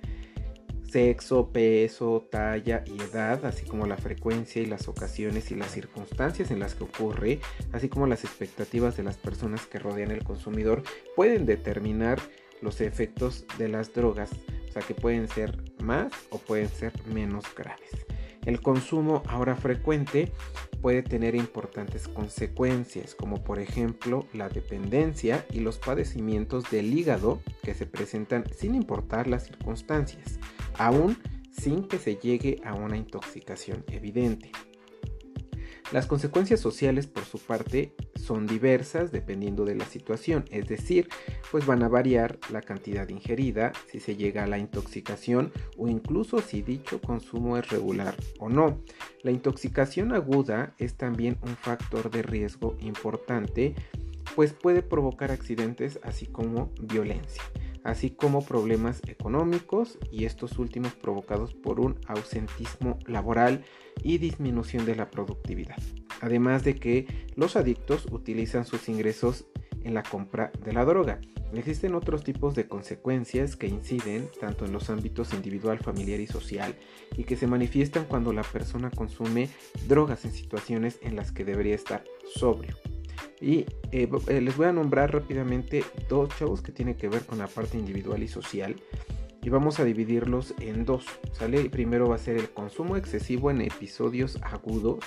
sexo, 0.90 1.50
peso, 1.52 2.26
talla 2.30 2.82
y 2.86 3.00
edad, 3.00 3.44
así 3.44 3.64
como 3.64 3.86
la 3.86 3.96
frecuencia 3.96 4.60
y 4.60 4.66
las 4.66 4.88
ocasiones 4.88 5.50
y 5.50 5.54
las 5.54 5.70
circunstancias 5.70 6.50
en 6.50 6.58
las 6.58 6.74
que 6.74 6.84
ocurre, 6.84 7.40
así 7.72 7.88
como 7.88 8.06
las 8.06 8.24
expectativas 8.24 8.96
de 8.96 9.04
las 9.04 9.16
personas 9.16 9.66
que 9.66 9.78
rodean 9.78 10.10
el 10.10 10.24
consumidor, 10.24 10.82
pueden 11.16 11.46
determinar 11.46 12.18
los 12.60 12.80
efectos 12.80 13.44
de 13.58 13.68
las 13.68 13.94
drogas, 13.94 14.30
o 14.68 14.72
sea 14.72 14.82
que 14.82 14.94
pueden 14.94 15.28
ser 15.28 15.56
más 15.82 16.12
o 16.30 16.38
pueden 16.38 16.68
ser 16.68 16.92
menos 17.06 17.44
graves. 17.54 18.06
El 18.46 18.60
consumo 18.60 19.22
ahora 19.28 19.56
frecuente 19.56 20.32
puede 20.80 21.02
tener 21.02 21.34
importantes 21.34 22.08
consecuencias, 22.08 23.14
como 23.14 23.44
por 23.44 23.58
ejemplo 23.58 24.26
la 24.32 24.48
dependencia 24.48 25.46
y 25.52 25.60
los 25.60 25.78
padecimientos 25.78 26.70
del 26.70 26.92
hígado 26.92 27.40
que 27.62 27.74
se 27.74 27.86
presentan 27.86 28.44
sin 28.56 28.74
importar 28.74 29.26
las 29.26 29.44
circunstancias 29.44 30.38
aún 30.80 31.18
sin 31.50 31.86
que 31.86 31.98
se 31.98 32.16
llegue 32.16 32.60
a 32.64 32.74
una 32.74 32.96
intoxicación 32.96 33.84
evidente. 33.88 34.50
Las 35.92 36.06
consecuencias 36.06 36.60
sociales, 36.60 37.08
por 37.08 37.24
su 37.24 37.38
parte, 37.38 37.94
son 38.14 38.46
diversas 38.46 39.10
dependiendo 39.10 39.64
de 39.64 39.74
la 39.74 39.84
situación, 39.84 40.44
es 40.52 40.68
decir, 40.68 41.08
pues 41.50 41.66
van 41.66 41.82
a 41.82 41.88
variar 41.88 42.38
la 42.52 42.62
cantidad 42.62 43.08
ingerida, 43.08 43.72
si 43.90 43.98
se 43.98 44.14
llega 44.14 44.44
a 44.44 44.46
la 44.46 44.58
intoxicación 44.58 45.52
o 45.76 45.88
incluso 45.88 46.40
si 46.40 46.62
dicho 46.62 47.00
consumo 47.00 47.56
es 47.56 47.68
regular 47.70 48.14
o 48.38 48.48
no. 48.48 48.80
La 49.22 49.32
intoxicación 49.32 50.12
aguda 50.12 50.74
es 50.78 50.94
también 50.94 51.38
un 51.42 51.56
factor 51.56 52.08
de 52.08 52.22
riesgo 52.22 52.76
importante, 52.80 53.74
pues 54.36 54.52
puede 54.52 54.82
provocar 54.82 55.32
accidentes 55.32 55.98
así 56.04 56.26
como 56.26 56.70
violencia 56.80 57.42
así 57.84 58.10
como 58.10 58.44
problemas 58.44 59.00
económicos 59.06 59.98
y 60.10 60.24
estos 60.24 60.58
últimos 60.58 60.94
provocados 60.94 61.54
por 61.54 61.80
un 61.80 61.98
ausentismo 62.06 62.98
laboral 63.06 63.64
y 64.02 64.18
disminución 64.18 64.84
de 64.86 64.96
la 64.96 65.10
productividad. 65.10 65.78
Además 66.20 66.64
de 66.64 66.74
que 66.74 67.06
los 67.36 67.56
adictos 67.56 68.06
utilizan 68.10 68.64
sus 68.64 68.88
ingresos 68.88 69.46
en 69.84 69.94
la 69.94 70.02
compra 70.02 70.52
de 70.64 70.72
la 70.72 70.84
droga. 70.84 71.20
Existen 71.52 71.94
otros 71.94 72.22
tipos 72.22 72.54
de 72.54 72.68
consecuencias 72.68 73.56
que 73.56 73.66
inciden 73.66 74.28
tanto 74.40 74.64
en 74.64 74.72
los 74.72 74.88
ámbitos 74.88 75.34
individual, 75.34 75.78
familiar 75.78 76.20
y 76.20 76.26
social 76.26 76.76
y 77.16 77.24
que 77.24 77.36
se 77.36 77.48
manifiestan 77.48 78.04
cuando 78.04 78.32
la 78.32 78.42
persona 78.42 78.90
consume 78.90 79.48
drogas 79.88 80.24
en 80.24 80.32
situaciones 80.32 80.98
en 81.02 81.16
las 81.16 81.32
que 81.32 81.44
debería 81.44 81.74
estar 81.74 82.04
sobrio. 82.34 82.76
Y 83.40 83.66
eh, 83.92 84.08
eh, 84.28 84.40
les 84.40 84.56
voy 84.56 84.66
a 84.66 84.72
nombrar 84.72 85.12
rápidamente 85.12 85.84
dos 86.08 86.28
chavos 86.38 86.62
que 86.62 86.72
tienen 86.72 86.94
que 86.94 87.08
ver 87.08 87.24
con 87.24 87.38
la 87.38 87.46
parte 87.46 87.78
individual 87.78 88.22
y 88.22 88.28
social. 88.28 88.76
Y 89.42 89.48
vamos 89.48 89.80
a 89.80 89.84
dividirlos 89.84 90.54
en 90.60 90.84
dos. 90.84 91.06
¿Sale? 91.32 91.70
primero 91.70 92.08
va 92.08 92.16
a 92.16 92.18
ser 92.18 92.36
el 92.36 92.50
consumo 92.50 92.96
excesivo 92.96 93.50
en 93.50 93.62
episodios 93.62 94.38
agudos. 94.42 95.00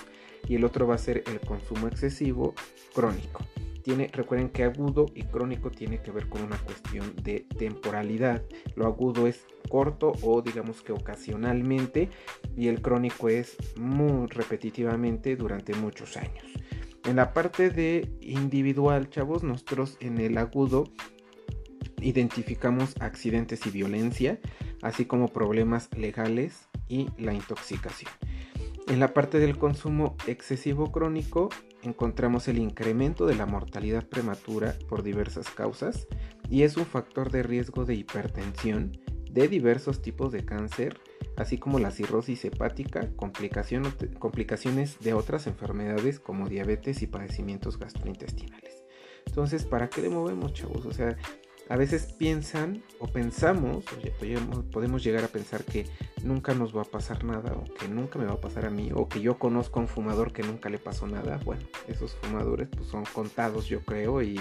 Y 0.48 0.56
el 0.56 0.66
otro 0.66 0.88
va 0.88 0.96
a 0.96 1.00
ser 1.00 1.24
el 1.28 1.40
consumo 1.40 1.88
excesivo 1.88 2.54
crónico. 2.94 3.46
Tiene, 3.84 4.08
recuerden 4.14 4.50
que 4.50 4.64
agudo 4.64 5.08
y 5.14 5.24
crónico 5.24 5.70
tiene 5.70 6.02
que 6.02 6.12
ver 6.12 6.30
con 6.30 6.42
una 6.42 6.58
cuestión 6.58 7.14
de 7.22 7.46
temporalidad. 7.58 8.42
Lo 8.76 8.88
agudo 8.88 9.28
es 9.28 9.46
corto 9.70 10.14
o 10.22 10.42
digamos 10.42 10.82
que 10.82 10.94
ocasionalmente 10.94 12.10
y 12.56 12.70
el 12.70 12.82
crónico 12.82 13.28
es 13.28 13.58
muy 13.76 14.28
repetitivamente 14.28 15.36
durante 15.36 15.74
muchos 15.74 16.16
años. 16.16 16.46
En 17.06 17.18
la 17.18 17.34
parte 17.34 17.70
de 17.70 18.10
individual, 18.22 19.10
chavos, 19.10 19.44
nosotros 19.44 19.98
en 20.00 20.20
el 20.20 20.38
agudo 20.38 20.86
identificamos 22.02 22.96
accidentes 23.00 23.66
y 23.66 23.72
violencia, 23.72 24.40
así 24.82 25.06
como 25.06 25.28
problemas 25.28 25.90
legales 25.98 26.68
y 26.88 27.10
la 27.18 27.34
intoxicación. 27.34 28.12
En 28.88 29.00
la 29.00 29.14
parte 29.14 29.40
del 29.40 29.58
consumo 29.58 30.16
excesivo 30.28 30.92
crónico 30.92 31.50
encontramos 31.84 32.48
el 32.48 32.58
incremento 32.58 33.26
de 33.26 33.36
la 33.36 33.46
mortalidad 33.46 34.08
prematura 34.08 34.76
por 34.90 35.04
diversas 35.04 35.50
causas 35.50 36.08
y 36.50 36.64
es 36.64 36.78
un 36.78 36.86
factor 36.86 37.32
de 37.32 37.44
riesgo 37.44 37.86
de 37.86 37.96
hipertensión, 37.96 38.98
de 39.32 39.48
diversos 39.48 40.02
tipos 40.02 40.32
de 40.32 40.46
cáncer, 40.46 41.00
así 41.38 41.58
como 41.58 41.80
la 41.80 41.92
cirrosis 41.92 42.46
hepática, 42.46 43.10
complicaciones 43.16 45.00
de 45.00 45.14
otras 45.14 45.48
enfermedades 45.48 46.20
como 46.20 46.50
diabetes 46.50 47.02
y 47.02 47.08
padecimientos 47.08 47.80
gastrointestinales. 47.80 48.84
Entonces, 49.26 49.66
¿para 49.66 49.90
qué 49.90 50.02
le 50.02 50.10
movemos, 50.10 50.54
chavos? 50.54 50.86
O 50.86 50.92
sea, 50.92 51.18
a 51.70 51.78
veces 51.78 52.14
piensan 52.14 52.84
o 53.00 53.08
pensamos, 53.08 53.86
podemos 54.72 55.04
llegar 55.04 55.24
a 55.24 55.30
pensar 55.30 55.64
que 55.64 55.86
nunca 56.24 56.54
nos 56.54 56.76
va 56.76 56.82
a 56.82 56.86
pasar 56.86 57.24
nada, 57.24 57.54
o 57.54 57.64
que 57.74 57.88
nunca 57.88 58.20
me 58.20 58.26
va 58.26 58.34
a 58.34 58.42
pasar 58.42 58.66
a 58.66 58.70
mí, 58.70 58.92
o 58.94 59.08
que 59.08 59.22
yo 59.22 59.40
conozco 59.40 59.80
a 59.80 59.84
un 59.84 59.88
fumador 59.88 60.34
que 60.34 60.44
nunca 60.44 60.70
le 60.70 60.78
pasó 60.78 61.08
nada. 61.08 61.40
Bueno, 61.46 61.64
esos 61.88 62.16
fumadores 62.16 62.68
pues 62.68 62.88
son 62.90 63.06
contados, 63.06 63.68
yo 63.68 63.82
creo, 63.82 64.22
y 64.22 64.40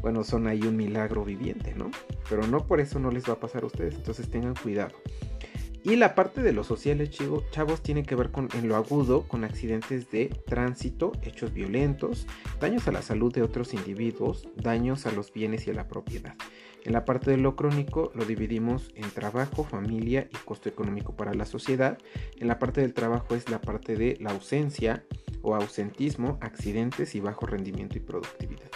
bueno, 0.00 0.24
son 0.24 0.46
ahí 0.46 0.62
un 0.62 0.76
milagro 0.76 1.24
viviente, 1.24 1.74
¿no? 1.74 1.90
Pero 2.28 2.46
no 2.46 2.66
por 2.66 2.80
eso 2.80 2.98
no 2.98 3.10
les 3.10 3.28
va 3.28 3.34
a 3.34 3.40
pasar 3.40 3.62
a 3.62 3.66
ustedes, 3.66 3.94
entonces 3.94 4.30
tengan 4.30 4.54
cuidado. 4.54 4.96
Y 5.86 5.94
la 5.94 6.16
parte 6.16 6.42
de 6.42 6.52
los 6.52 6.66
sociales, 6.66 7.16
chavos, 7.52 7.80
tiene 7.80 8.02
que 8.02 8.16
ver 8.16 8.32
con 8.32 8.48
en 8.54 8.66
lo 8.66 8.74
agudo, 8.74 9.28
con 9.28 9.44
accidentes 9.44 10.10
de 10.10 10.26
tránsito, 10.44 11.12
hechos 11.22 11.52
violentos, 11.52 12.26
daños 12.58 12.88
a 12.88 12.92
la 12.92 13.02
salud 13.02 13.32
de 13.32 13.42
otros 13.42 13.72
individuos, 13.72 14.48
daños 14.56 15.06
a 15.06 15.12
los 15.12 15.32
bienes 15.32 15.64
y 15.68 15.70
a 15.70 15.74
la 15.74 15.86
propiedad. 15.86 16.34
En 16.82 16.92
la 16.92 17.04
parte 17.04 17.30
de 17.30 17.36
lo 17.36 17.54
crónico 17.54 18.10
lo 18.16 18.24
dividimos 18.24 18.90
en 18.96 19.08
trabajo, 19.10 19.62
familia 19.62 20.28
y 20.28 20.36
costo 20.38 20.68
económico 20.68 21.14
para 21.14 21.34
la 21.34 21.46
sociedad. 21.46 21.98
En 22.40 22.48
la 22.48 22.58
parte 22.58 22.80
del 22.80 22.92
trabajo 22.92 23.36
es 23.36 23.48
la 23.48 23.60
parte 23.60 23.94
de 23.94 24.16
la 24.20 24.32
ausencia 24.32 25.04
o 25.42 25.54
ausentismo, 25.54 26.36
accidentes 26.40 27.14
y 27.14 27.20
bajo 27.20 27.46
rendimiento 27.46 27.96
y 27.96 28.00
productividad. 28.00 28.70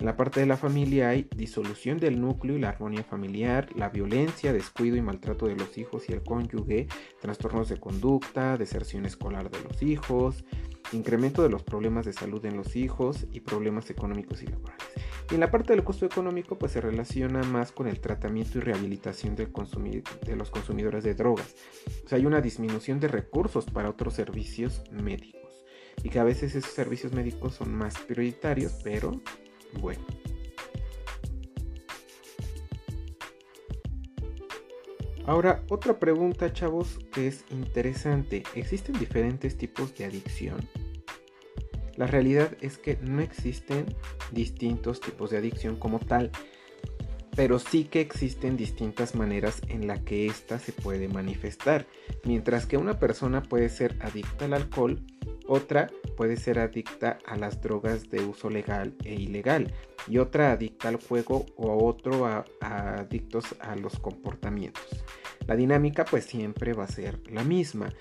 En 0.00 0.06
la 0.06 0.16
parte 0.16 0.40
de 0.40 0.46
la 0.46 0.56
familia 0.56 1.10
hay 1.10 1.28
disolución 1.36 1.98
del 1.98 2.20
núcleo 2.20 2.56
y 2.56 2.60
la 2.60 2.70
armonía 2.70 3.04
familiar, 3.04 3.68
la 3.76 3.88
violencia, 3.88 4.52
descuido 4.52 4.96
y 4.96 5.02
maltrato 5.02 5.46
de 5.46 5.56
los 5.56 5.78
hijos 5.78 6.08
y 6.08 6.12
el 6.12 6.22
cónyuge, 6.22 6.88
trastornos 7.20 7.68
de 7.68 7.78
conducta, 7.78 8.58
deserción 8.58 9.06
escolar 9.06 9.50
de 9.50 9.62
los 9.62 9.82
hijos, 9.82 10.44
incremento 10.92 11.42
de 11.42 11.48
los 11.48 11.62
problemas 11.62 12.04
de 12.06 12.12
salud 12.12 12.44
en 12.44 12.56
los 12.56 12.76
hijos 12.76 13.26
y 13.32 13.40
problemas 13.40 13.88
económicos 13.88 14.42
y 14.42 14.46
laborales. 14.46 14.84
Y 15.30 15.34
en 15.34 15.40
la 15.40 15.50
parte 15.50 15.72
del 15.72 15.84
costo 15.84 16.04
económico 16.04 16.58
pues 16.58 16.72
se 16.72 16.80
relaciona 16.80 17.42
más 17.44 17.72
con 17.72 17.86
el 17.86 18.00
tratamiento 18.00 18.58
y 18.58 18.60
rehabilitación 18.60 19.36
de 19.36 19.48
los 20.36 20.50
consumidores 20.50 21.04
de 21.04 21.14
drogas. 21.14 21.54
O 22.04 22.08
sea, 22.08 22.18
hay 22.18 22.26
una 22.26 22.40
disminución 22.40 23.00
de 23.00 23.08
recursos 23.08 23.64
para 23.66 23.88
otros 23.88 24.14
servicios 24.14 24.82
médicos 24.90 25.64
y 26.02 26.10
que 26.10 26.18
a 26.18 26.24
veces 26.24 26.54
esos 26.54 26.72
servicios 26.72 27.12
médicos 27.12 27.54
son 27.54 27.74
más 27.74 27.96
prioritarios, 28.00 28.74
pero 28.82 29.20
bueno. 29.80 30.04
Ahora, 35.26 35.64
otra 35.70 35.98
pregunta, 35.98 36.52
chavos, 36.52 36.98
que 37.12 37.28
es 37.28 37.44
interesante. 37.50 38.42
¿Existen 38.54 38.98
diferentes 38.98 39.56
tipos 39.56 39.94
de 39.96 40.04
adicción? 40.04 40.68
La 41.96 42.06
realidad 42.06 42.56
es 42.60 42.76
que 42.76 42.98
no 43.00 43.22
existen 43.22 43.86
distintos 44.32 45.00
tipos 45.00 45.30
de 45.30 45.38
adicción 45.38 45.76
como 45.76 45.98
tal, 45.98 46.30
pero 47.36 47.58
sí 47.58 47.84
que 47.84 48.00
existen 48.00 48.56
distintas 48.56 49.14
maneras 49.14 49.62
en 49.68 49.86
la 49.86 50.04
que 50.04 50.26
ésta 50.26 50.58
se 50.58 50.72
puede 50.72 51.08
manifestar. 51.08 51.86
Mientras 52.24 52.66
que 52.66 52.76
una 52.76 52.98
persona 52.98 53.42
puede 53.42 53.70
ser 53.70 53.96
adicta 54.00 54.44
al 54.44 54.52
alcohol, 54.52 55.00
otra 55.46 55.90
puede 56.16 56.36
ser 56.36 56.58
adicta 56.58 57.18
a 57.26 57.36
las 57.36 57.60
drogas 57.60 58.10
de 58.10 58.24
uso 58.24 58.50
legal 58.50 58.94
e 59.04 59.14
ilegal 59.14 59.72
y 60.08 60.18
otra 60.18 60.52
adicta 60.52 60.88
al 60.88 60.96
juego 60.96 61.46
o 61.56 61.86
otro 61.86 62.26
a, 62.26 62.44
adictos 62.60 63.54
a 63.60 63.76
los 63.76 63.98
comportamientos. 63.98 65.04
La 65.46 65.56
dinámica 65.56 66.04
pues 66.04 66.24
siempre 66.24 66.72
va 66.72 66.84
a 66.84 66.88
ser 66.88 67.20
la 67.30 67.44
misma, 67.44 67.92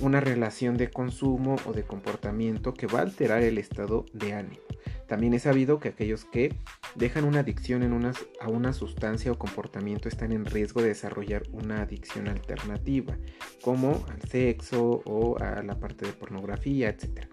una 0.00 0.20
relación 0.20 0.76
de 0.76 0.90
consumo 0.90 1.56
o 1.66 1.72
de 1.72 1.84
comportamiento 1.84 2.74
que 2.74 2.86
va 2.86 3.00
a 3.00 3.02
alterar 3.02 3.42
el 3.42 3.58
estado 3.58 4.06
de 4.12 4.34
ánimo. 4.34 4.62
También 5.10 5.34
es 5.34 5.42
sabido 5.42 5.80
que 5.80 5.88
aquellos 5.88 6.24
que 6.24 6.54
dejan 6.94 7.24
una 7.24 7.40
adicción 7.40 7.82
a 8.40 8.48
una 8.48 8.72
sustancia 8.72 9.32
o 9.32 9.38
comportamiento 9.38 10.08
están 10.08 10.30
en 10.30 10.44
riesgo 10.44 10.82
de 10.82 10.88
desarrollar 10.90 11.42
una 11.50 11.82
adicción 11.82 12.28
alternativa, 12.28 13.18
como 13.60 14.04
al 14.08 14.22
sexo 14.22 15.02
o 15.04 15.36
a 15.40 15.64
la 15.64 15.80
parte 15.80 16.06
de 16.06 16.12
pornografía, 16.12 16.90
etc. 16.90 17.26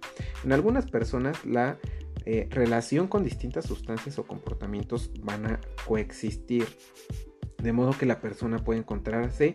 En 0.43 0.53
algunas 0.53 0.89
personas 0.89 1.45
la 1.45 1.77
eh, 2.25 2.47
relación 2.49 3.07
con 3.07 3.23
distintas 3.23 3.65
sustancias 3.65 4.17
o 4.17 4.25
comportamientos 4.25 5.11
van 5.21 5.45
a 5.45 5.59
coexistir, 5.85 6.65
de 7.61 7.73
modo 7.73 7.95
que 7.95 8.07
la 8.07 8.21
persona 8.21 8.57
puede 8.57 8.79
encontrarse 8.79 9.53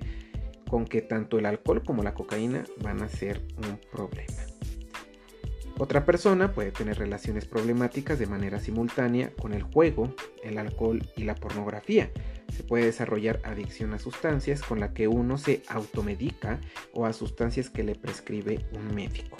con 0.71 0.85
que 0.85 1.03
tanto 1.03 1.41
el 1.41 1.47
alcohol 1.47 1.83
como 1.85 2.05
la 2.05 2.15
cocaína 2.15 2.63
van 2.85 3.03
a 3.03 3.09
ser 3.09 3.43
un 3.57 3.81
problema. 3.91 4.52
Otra 5.83 6.05
persona 6.05 6.53
puede 6.53 6.71
tener 6.71 6.97
relaciones 6.97 7.45
problemáticas 7.45 8.17
de 8.17 8.29
manera 8.29 8.61
simultánea 8.61 9.33
con 9.35 9.53
el 9.53 9.65
juego, 9.65 10.15
el 10.45 10.57
alcohol 10.59 11.03
y 11.17 11.25
la 11.25 11.35
pornografía. 11.35 12.09
Se 12.55 12.63
puede 12.63 12.85
desarrollar 12.85 13.41
adicción 13.45 13.95
a 13.95 13.99
sustancias 13.99 14.63
con 14.63 14.81
la 14.81 14.93
que 14.93 15.09
uno 15.09 15.39
se 15.39 15.63
automedica 15.69 16.61
o 16.93 17.07
a 17.07 17.13
sustancias 17.13 17.71
que 17.71 17.83
le 17.83 17.95
prescribe 17.95 18.67
un 18.73 18.95
médico. 18.95 19.37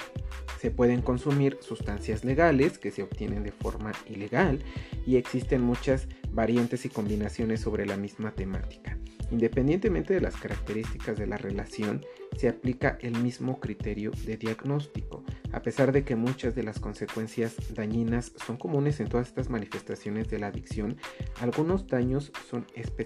Se 0.61 0.71
pueden 0.71 1.03
consumir 1.03 1.59
sustancias 1.61 2.25
legales 2.25 2.79
que 2.79 2.91
se 2.91 3.03
obtienen 3.03 3.43
de 3.43 3.53
forma 3.53 3.93
ilegal 4.09 4.63
y 5.07 5.17
existen 5.17 5.61
muchas 5.61 6.09
variantes 6.31 6.85
y 6.85 6.89
combinaciones 6.89 7.61
sobre 7.61 7.85
la 7.85 7.97
misma 7.97 8.33
temática. 8.33 8.97
Independientemente 9.33 10.13
de 10.13 10.21
las 10.21 10.37
características 10.37 11.19
de 11.19 11.27
la 11.27 11.39
relación, 11.39 12.05
se 12.37 12.49
aplica 12.49 12.99
el 13.01 13.17
mismo 13.19 13.61
criterio 13.61 14.11
de 14.27 14.37
diagnóstico, 14.37 15.25
a 15.53 15.63
pesar 15.63 15.91
de 15.91 16.05
que 16.05 16.17
muchas 16.17 16.55
de 16.55 16.63
las 16.63 16.79
consecuencias 16.79 17.57
dañinas 17.75 18.33
son 18.45 18.59
comunes 18.59 19.01
en 19.01 19.09
todas 19.09 19.29
estas 19.29 19.49
manifestaciones 19.49 20.29
de 20.29 20.39
la 20.39 20.49
adicción, 20.49 20.97
algunos 21.41 21.87
daños 21.87 22.31
son 22.51 22.67
específicos 22.75 23.02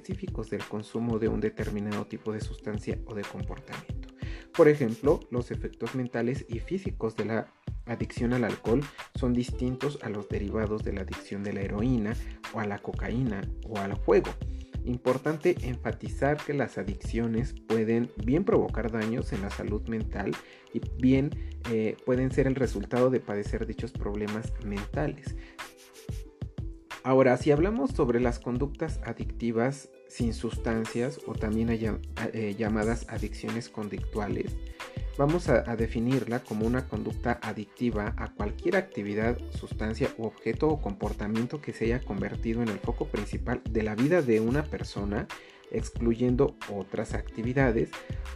del 0.51 0.65
consumo 0.65 1.19
de 1.19 1.29
un 1.29 1.41
determinado 1.41 2.07
tipo 2.07 2.33
de 2.33 2.41
sustancia 2.41 2.99
o 3.07 3.15
de 3.15 3.23
comportamiento. 3.23 4.09
Por 4.57 4.69
ejemplo, 4.69 5.21
los 5.31 5.51
efectos 5.51 5.95
mentales 5.95 6.47
y 6.49 6.61
físicos 6.61 7.17
de 7.17 7.27
la 7.27 7.47
adicción 7.87 8.33
al 8.33 8.45
alcohol 8.45 8.83
son 9.15 9.33
distintos 9.33 9.99
a 10.03 10.09
los 10.09 10.29
derivados 10.29 10.83
de 10.83 10.93
la 10.93 11.03
adicción 11.03 11.43
de 11.45 11.53
la 11.53 11.61
heroína 11.61 12.15
o 12.53 12.61
a 12.61 12.67
la 12.67 12.79
cocaína 12.79 13.43
o 13.69 13.79
al 13.79 13.95
juego. 13.95 14.31
Importante 14.85 15.57
enfatizar 15.63 16.37
que 16.37 16.55
las 16.55 16.79
adicciones 16.79 17.55
pueden 17.67 18.11
bien 18.25 18.45
provocar 18.45 18.91
daños 18.91 19.33
en 19.33 19.43
la 19.43 19.51
salud 19.51 19.83
mental 19.89 20.33
y 20.73 20.81
bien 21.01 21.31
eh, 21.73 21.97
pueden 22.07 22.31
ser 22.31 22.47
el 22.47 22.55
resultado 22.55 23.11
de 23.11 23.21
padecer 23.21 23.67
dichos 23.67 23.93
problemas 23.93 24.53
mentales. 24.65 25.37
Ahora, 27.07 27.37
si 27.37 27.53
hablamos 27.53 27.93
sobre 27.93 28.19
las 28.19 28.41
conductas 28.41 28.99
adictivas 29.05 29.91
sin 30.09 30.35
sustancias 30.35 31.21
o 31.29 31.35
también 31.35 31.71
eh, 31.71 32.57
llamadas 32.59 33.07
adicciones 33.09 33.69
conductuales, 33.69 34.57
vamos 35.17 35.49
a, 35.49 35.63
definirla 35.77 36.41
como 36.41 36.67
una 36.67 36.89
conducta 36.89 37.39
adictiva 37.45 38.13
a 38.17 38.33
cualquier 38.35 38.75
actividad, 38.75 39.39
sustancia 39.53 40.11
u 40.19 40.25
objeto 40.25 40.67
o 40.67 40.81
comportamiento 40.83 41.61
que 41.61 41.73
se 41.73 41.85
haya 41.85 42.01
convertido 42.01 42.61
en 42.61 42.71
el 42.71 42.81
foco 42.81 43.07
principal 43.07 43.63
de 43.71 43.85
la 43.85 43.95
vida 43.95 44.21
de 44.21 44.41
una 44.41 44.65
persona, 44.65 45.29
excluyendo 45.71 46.57
otras 46.73 47.15
actividades, 47.15 47.91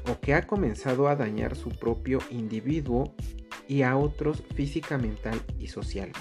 o 0.09 0.21
que 0.21 0.35
ha 0.35 0.47
comenzado 0.47 1.09
a 1.09 1.17
dañar 1.17 1.57
su 1.57 1.71
propio 1.71 2.21
individuo 2.31 3.17
y 3.67 3.83
a 3.83 3.97
otros 3.97 4.45
física, 4.55 4.97
mental 4.97 5.43
y 5.59 5.67
socialmente. 5.67 6.21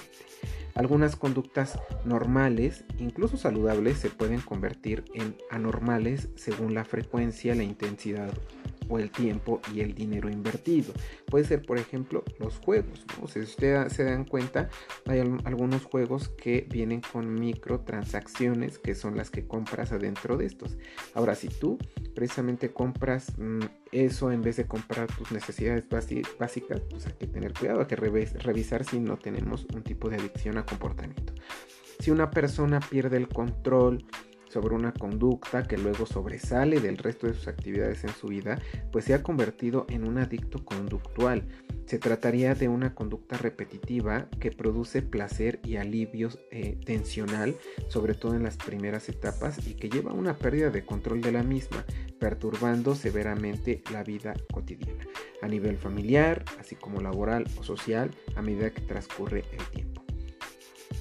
Algunas 0.79 1.17
conductas 1.17 1.77
normales, 2.05 2.86
incluso 3.00 3.36
saludables, 3.36 3.98
se 3.98 4.09
pueden 4.09 4.39
convertir 4.39 5.03
en 5.13 5.36
anormales 5.51 6.29
según 6.36 6.74
la 6.74 6.86
frecuencia, 6.86 7.53
la 7.53 7.63
intensidad 7.63 8.31
o 8.89 9.00
el 9.00 9.12
tiempo 9.12 9.62
y 9.74 9.81
el 9.81 9.93
dinero 9.93 10.29
invertido. 10.29 10.93
Puede 11.25 11.46
ser, 11.46 11.62
por 11.62 11.77
ejemplo, 11.77 12.24
los 12.39 12.58
juegos. 12.58 13.05
Si 13.27 13.39
ustedes 13.39 13.93
se 13.93 14.03
dan 14.03 14.25
cuenta, 14.25 14.69
hay 15.05 15.19
algunos 15.19 15.84
juegos 15.84 16.29
que 16.29 16.67
vienen 16.69 17.01
con 17.01 17.34
microtransacciones 17.34 18.79
que 18.79 18.96
son 18.96 19.15
las 19.15 19.29
que 19.29 19.48
compras 19.48 19.91
adentro 19.91 20.38
de 20.38 20.46
estos. 20.46 20.77
Ahora, 21.13 21.36
si 21.36 21.48
tú 21.48 21.77
precisamente 22.15 22.72
compras 22.72 23.34
mm, 23.38 23.60
eso 23.91 24.31
en 24.31 24.41
vez 24.41 24.58
de 24.58 24.65
comprar 24.65 25.08
tus 25.15 25.31
necesidades 25.31 25.88
básicas, 25.89 26.81
pues 26.89 27.05
hay 27.05 27.13
que 27.13 27.27
tener 27.27 27.53
cuidado, 27.53 27.81
hay 27.81 27.88
que 27.88 27.96
revisar 27.96 28.84
si 28.84 29.00
no 29.00 29.17
tenemos 29.17 29.65
un 29.74 29.84
tipo 29.84 30.10
de 30.10 30.17
adicción 30.17 30.58
a 30.58 30.65
comportamiento. 30.65 31.34
Si 32.00 32.12
una 32.12 32.31
persona 32.31 32.79
pierde 32.79 33.17
el 33.17 33.27
control, 33.27 34.05
sobre 34.50 34.75
una 34.75 34.91
conducta 34.91 35.63
que 35.63 35.77
luego 35.77 36.06
sobresale 36.06 36.79
del 36.79 36.98
resto 36.98 37.27
de 37.27 37.34
sus 37.34 37.48
actividades 37.48 38.03
en 38.03 38.10
su 38.10 38.27
vida, 38.27 38.60
pues 38.91 39.06
se 39.06 39.13
ha 39.13 39.24
convertido 39.24 39.86
en 39.89 40.08
un 40.08 40.18
adicto 40.18 40.65
conductual. 40.65 41.48
Se 41.86 41.98
trataría 41.98 42.53
de 42.53 42.68
una 42.68 42.94
conducta 42.94 43.38
repetitiva 43.38 44.27
que 44.39 44.51
produce 44.51 45.01
placer 45.01 45.60
y 45.63 45.77
alivio 45.77 46.29
eh, 46.51 46.79
tensional, 46.86 47.56
sobre 47.88 48.13
todo 48.13 48.36
en 48.36 48.44
las 48.44 48.58
primeras 48.58 49.10
etapas, 49.10 49.65
y 49.68 49.74
que 49.74 49.89
lleva 49.89 50.12
a 50.12 50.15
una 50.15 50.36
pérdida 50.36 50.70
de 50.70 50.86
control 50.86 51.22
de 51.22 51.32
la 51.32 51.44
misma, 51.44 51.86
perturbando 52.20 52.96
severamente 52.96 53.82
la 53.91 54.03
vida 54.03 54.36
cotidiana, 54.53 55.08
a 55.41 55.48
nivel 55.48 55.77
familiar, 55.77 56.44
así 56.60 56.75
como 56.75 57.01
laboral 57.01 57.48
o 57.58 57.63
social, 57.63 58.12
a 58.36 58.41
medida 58.41 58.72
que 58.72 58.82
transcurre 58.82 59.46
el 59.51 59.65
tiempo. 59.72 60.03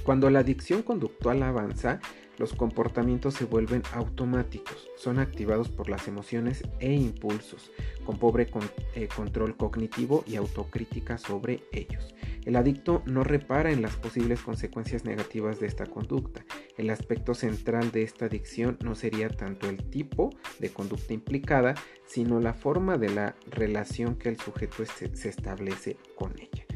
Cuando 0.05 0.31
la 0.31 0.38
adicción 0.38 0.83
conductual 0.83 1.43
avanza, 1.43 2.00
los 2.38 2.54
comportamientos 2.54 3.35
se 3.35 3.45
vuelven 3.45 3.83
automáticos, 3.92 4.88
son 4.97 5.18
activados 5.18 5.68
por 5.68 5.88
las 5.88 6.09
emociones 6.09 6.62
e 6.78 6.92
impulsos, 6.92 7.71
con 8.07 8.18
pobre 8.18 8.49
eh, 8.95 9.09
control 9.14 9.57
cognitivo 9.57 10.25
y 10.26 10.37
autocrítica 10.37 11.18
sobre 11.18 11.64
ellos. 11.73 12.14
El 12.45 12.57
adicto 12.57 13.02
no 13.04 13.25
repara 13.25 13.73
en 13.73 13.83
las 13.83 13.97
posibles 13.97 14.40
consecuencias 14.40 15.04
negativas 15.04 15.61
de 15.61 15.66
esta 15.66 15.87
conducta. 15.87 16.45
El 16.76 16.90
aspecto 16.90 17.35
central 17.35 17.90
de 17.90 18.02
esta 18.04 18.26
adicción 18.26 18.78
no 18.83 18.95
sería 18.95 19.28
tanto 19.28 19.68
el 19.68 19.90
tipo 19.90 20.30
de 20.59 20.71
conducta 20.71 21.12
implicada, 21.12 21.75
sino 22.07 22.40
la 22.40 22.54
forma 22.54 22.97
de 22.97 23.11
la 23.11 23.35
relación 23.50 24.17
que 24.17 24.30
el 24.30 24.39
sujeto 24.39 24.84
se 24.86 25.28
establece 25.28 25.97
con 26.17 26.32
ella. 26.39 26.68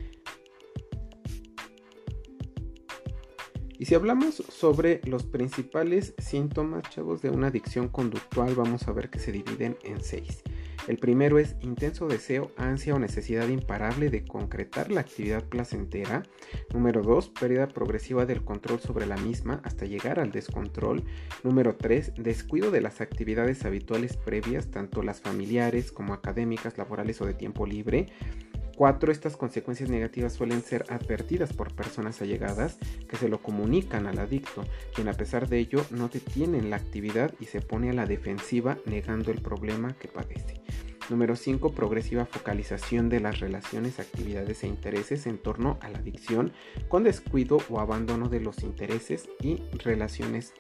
Y 3.82 3.84
si 3.84 3.96
hablamos 3.96 4.36
sobre 4.36 5.00
los 5.06 5.24
principales 5.24 6.14
síntomas, 6.18 6.84
chavos, 6.88 7.20
de 7.20 7.30
una 7.30 7.48
adicción 7.48 7.88
conductual, 7.88 8.54
vamos 8.54 8.86
a 8.86 8.92
ver 8.92 9.10
que 9.10 9.18
se 9.18 9.32
dividen 9.32 9.76
en 9.82 10.00
seis. 10.00 10.44
El 10.86 10.98
primero 10.98 11.40
es 11.40 11.56
intenso 11.62 12.06
deseo, 12.06 12.52
ansia 12.56 12.94
o 12.94 13.00
necesidad 13.00 13.48
imparable 13.48 14.08
de 14.08 14.24
concretar 14.24 14.92
la 14.92 15.00
actividad 15.00 15.42
placentera. 15.48 16.22
Número 16.72 17.02
2, 17.02 17.30
pérdida 17.30 17.66
progresiva 17.66 18.24
del 18.24 18.44
control 18.44 18.78
sobre 18.78 19.04
la 19.04 19.16
misma 19.16 19.60
hasta 19.64 19.84
llegar 19.84 20.20
al 20.20 20.30
descontrol. 20.30 21.02
Número 21.42 21.74
3, 21.74 22.12
descuido 22.18 22.70
de 22.70 22.82
las 22.82 23.00
actividades 23.00 23.64
habituales 23.64 24.16
previas, 24.16 24.70
tanto 24.70 25.02
las 25.02 25.20
familiares 25.20 25.90
como 25.90 26.14
académicas, 26.14 26.78
laborales 26.78 27.20
o 27.20 27.26
de 27.26 27.34
tiempo 27.34 27.66
libre. 27.66 28.06
4. 28.76 29.12
Estas 29.12 29.36
consecuencias 29.36 29.88
negativas 29.88 30.32
suelen 30.32 30.62
ser 30.62 30.84
advertidas 30.88 31.52
por 31.52 31.74
personas 31.74 32.20
allegadas 32.20 32.78
que 33.08 33.16
se 33.16 33.28
lo 33.28 33.42
comunican 33.42 34.06
al 34.06 34.18
adicto, 34.18 34.64
quien 34.94 35.08
a 35.08 35.12
pesar 35.12 35.48
de 35.48 35.58
ello 35.58 35.84
no 35.90 36.08
detiene 36.08 36.62
la 36.62 36.76
actividad 36.76 37.32
y 37.40 37.46
se 37.46 37.60
pone 37.60 37.90
a 37.90 37.92
la 37.92 38.06
defensiva 38.06 38.78
negando 38.86 39.30
el 39.30 39.40
problema 39.40 39.94
que 39.98 40.08
padece. 40.08 40.62
Número 41.10 41.36
5. 41.36 41.72
Progresiva 41.72 42.24
focalización 42.24 43.08
de 43.08 43.20
las 43.20 43.40
relaciones, 43.40 43.98
actividades 43.98 44.62
e 44.62 44.68
intereses 44.68 45.26
en 45.26 45.38
torno 45.38 45.78
a 45.80 45.90
la 45.90 45.98
adicción 45.98 46.52
con 46.88 47.02
descuido 47.02 47.58
o 47.68 47.80
abandono 47.80 48.28
de 48.28 48.40
los 48.40 48.62
intereses 48.62 49.28
y 49.40 49.62
relaciones, 49.78 50.54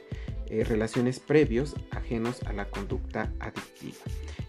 eh, 0.46 0.64
relaciones 0.64 1.20
previos 1.20 1.74
ajenos 1.90 2.42
a 2.42 2.52
la 2.52 2.68
conducta 2.68 3.32
adictiva 3.40 3.98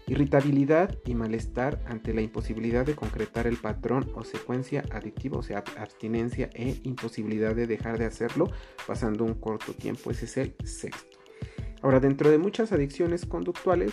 irritabilidad 0.06 0.98
y 1.04 1.14
malestar 1.14 1.80
ante 1.86 2.12
la 2.12 2.20
imposibilidad 2.20 2.84
de 2.84 2.94
concretar 2.94 3.46
el 3.46 3.56
patrón 3.56 4.10
o 4.14 4.24
secuencia 4.24 4.84
adictiva, 4.90 5.38
o 5.38 5.42
sea, 5.42 5.64
abstinencia 5.76 6.50
e 6.54 6.80
imposibilidad 6.84 7.54
de 7.54 7.66
dejar 7.66 7.98
de 7.98 8.06
hacerlo 8.06 8.50
pasando 8.86 9.24
un 9.24 9.34
corto 9.34 9.72
tiempo. 9.72 10.10
Ese 10.10 10.26
es 10.26 10.36
el 10.36 10.54
sexto. 10.64 11.18
Ahora, 11.82 12.00
dentro 12.00 12.30
de 12.30 12.38
muchas 12.38 12.72
adicciones 12.72 13.26
conductuales, 13.26 13.92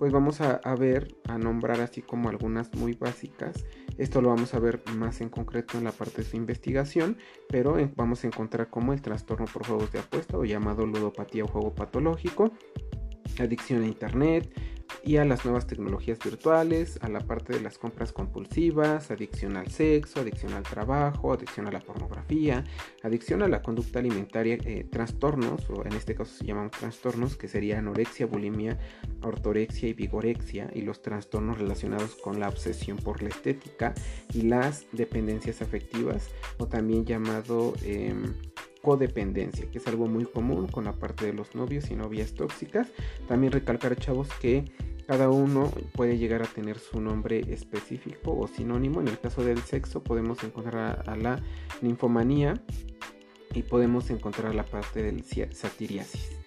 pues 0.00 0.12
vamos 0.12 0.40
a, 0.40 0.60
ver, 0.76 1.14
a 1.28 1.36
nombrar 1.36 1.80
así 1.80 2.00
como 2.00 2.30
algunas 2.30 2.74
muy 2.74 2.94
básicas. 2.94 3.66
Esto 3.98 4.22
lo 4.22 4.28
vamos 4.30 4.54
a 4.54 4.58
ver 4.58 4.82
más 4.94 5.20
en 5.20 5.28
concreto 5.28 5.76
en 5.76 5.84
la 5.84 5.92
parte 5.92 6.22
de 6.22 6.28
su 6.28 6.36
investigación, 6.36 7.18
pero 7.48 7.76
vamos 7.96 8.24
a 8.24 8.26
encontrar 8.26 8.68
como 8.68 8.94
el 8.94 9.02
trastorno 9.02 9.44
por 9.44 9.66
juegos 9.66 9.92
de 9.92 9.98
apuesta 9.98 10.38
o 10.38 10.44
llamado 10.44 10.86
ludopatía 10.86 11.44
o 11.44 11.48
juego 11.48 11.74
patológico, 11.74 12.50
adicción 13.38 13.82
a 13.82 13.86
internet, 13.86 14.50
y 15.04 15.16
a 15.16 15.24
las 15.24 15.44
nuevas 15.44 15.66
tecnologías 15.66 16.18
virtuales, 16.18 16.98
a 17.02 17.08
la 17.08 17.20
parte 17.20 17.52
de 17.52 17.60
las 17.60 17.78
compras 17.78 18.12
compulsivas, 18.12 19.10
adicción 19.10 19.56
al 19.56 19.68
sexo, 19.70 20.20
adicción 20.20 20.52
al 20.52 20.62
trabajo, 20.62 21.32
adicción 21.32 21.66
a 21.66 21.72
la 21.72 21.80
pornografía, 21.80 22.64
adicción 23.02 23.42
a 23.42 23.48
la 23.48 23.62
conducta 23.62 23.98
alimentaria, 23.98 24.58
eh, 24.64 24.86
trastornos, 24.90 25.68
o 25.70 25.84
en 25.84 25.92
este 25.92 26.14
caso 26.14 26.34
se 26.34 26.44
llaman 26.44 26.70
trastornos, 26.70 27.36
que 27.36 27.48
sería 27.48 27.78
anorexia, 27.78 28.26
bulimia, 28.26 28.78
ortorexia 29.22 29.88
y 29.88 29.92
vigorexia, 29.94 30.70
y 30.74 30.82
los 30.82 31.02
trastornos 31.02 31.58
relacionados 31.58 32.16
con 32.16 32.40
la 32.40 32.48
obsesión 32.48 32.96
por 32.96 33.22
la 33.22 33.30
estética 33.30 33.94
y 34.34 34.42
las 34.42 34.86
dependencias 34.92 35.62
afectivas, 35.62 36.30
o 36.58 36.66
también 36.66 37.04
llamado... 37.04 37.74
Em, 37.84 38.34
codependencia, 38.82 39.70
que 39.70 39.78
es 39.78 39.86
algo 39.86 40.06
muy 40.06 40.24
común 40.24 40.66
con 40.68 40.84
la 40.84 40.92
parte 40.92 41.26
de 41.26 41.32
los 41.32 41.54
novios 41.54 41.90
y 41.90 41.96
novias 41.96 42.34
tóxicas. 42.34 42.88
También 43.28 43.52
recalcar, 43.52 43.96
chavos, 43.96 44.28
que 44.40 44.64
cada 45.06 45.28
uno 45.28 45.70
puede 45.92 46.18
llegar 46.18 46.42
a 46.42 46.46
tener 46.46 46.78
su 46.78 47.00
nombre 47.00 47.40
específico 47.52 48.36
o 48.36 48.46
sinónimo. 48.46 49.00
En 49.00 49.08
el 49.08 49.18
caso 49.18 49.42
del 49.42 49.58
sexo 49.58 50.02
podemos 50.02 50.42
encontrar 50.44 51.02
a, 51.06 51.16
la 51.16 51.42
ninfomanía 51.82 52.54
y 53.52 53.62
podemos 53.62 54.08
encontrar 54.10 54.54
la 54.54 54.64
parte 54.64 55.02
del 55.02 55.24
satiriasis. 55.24 56.39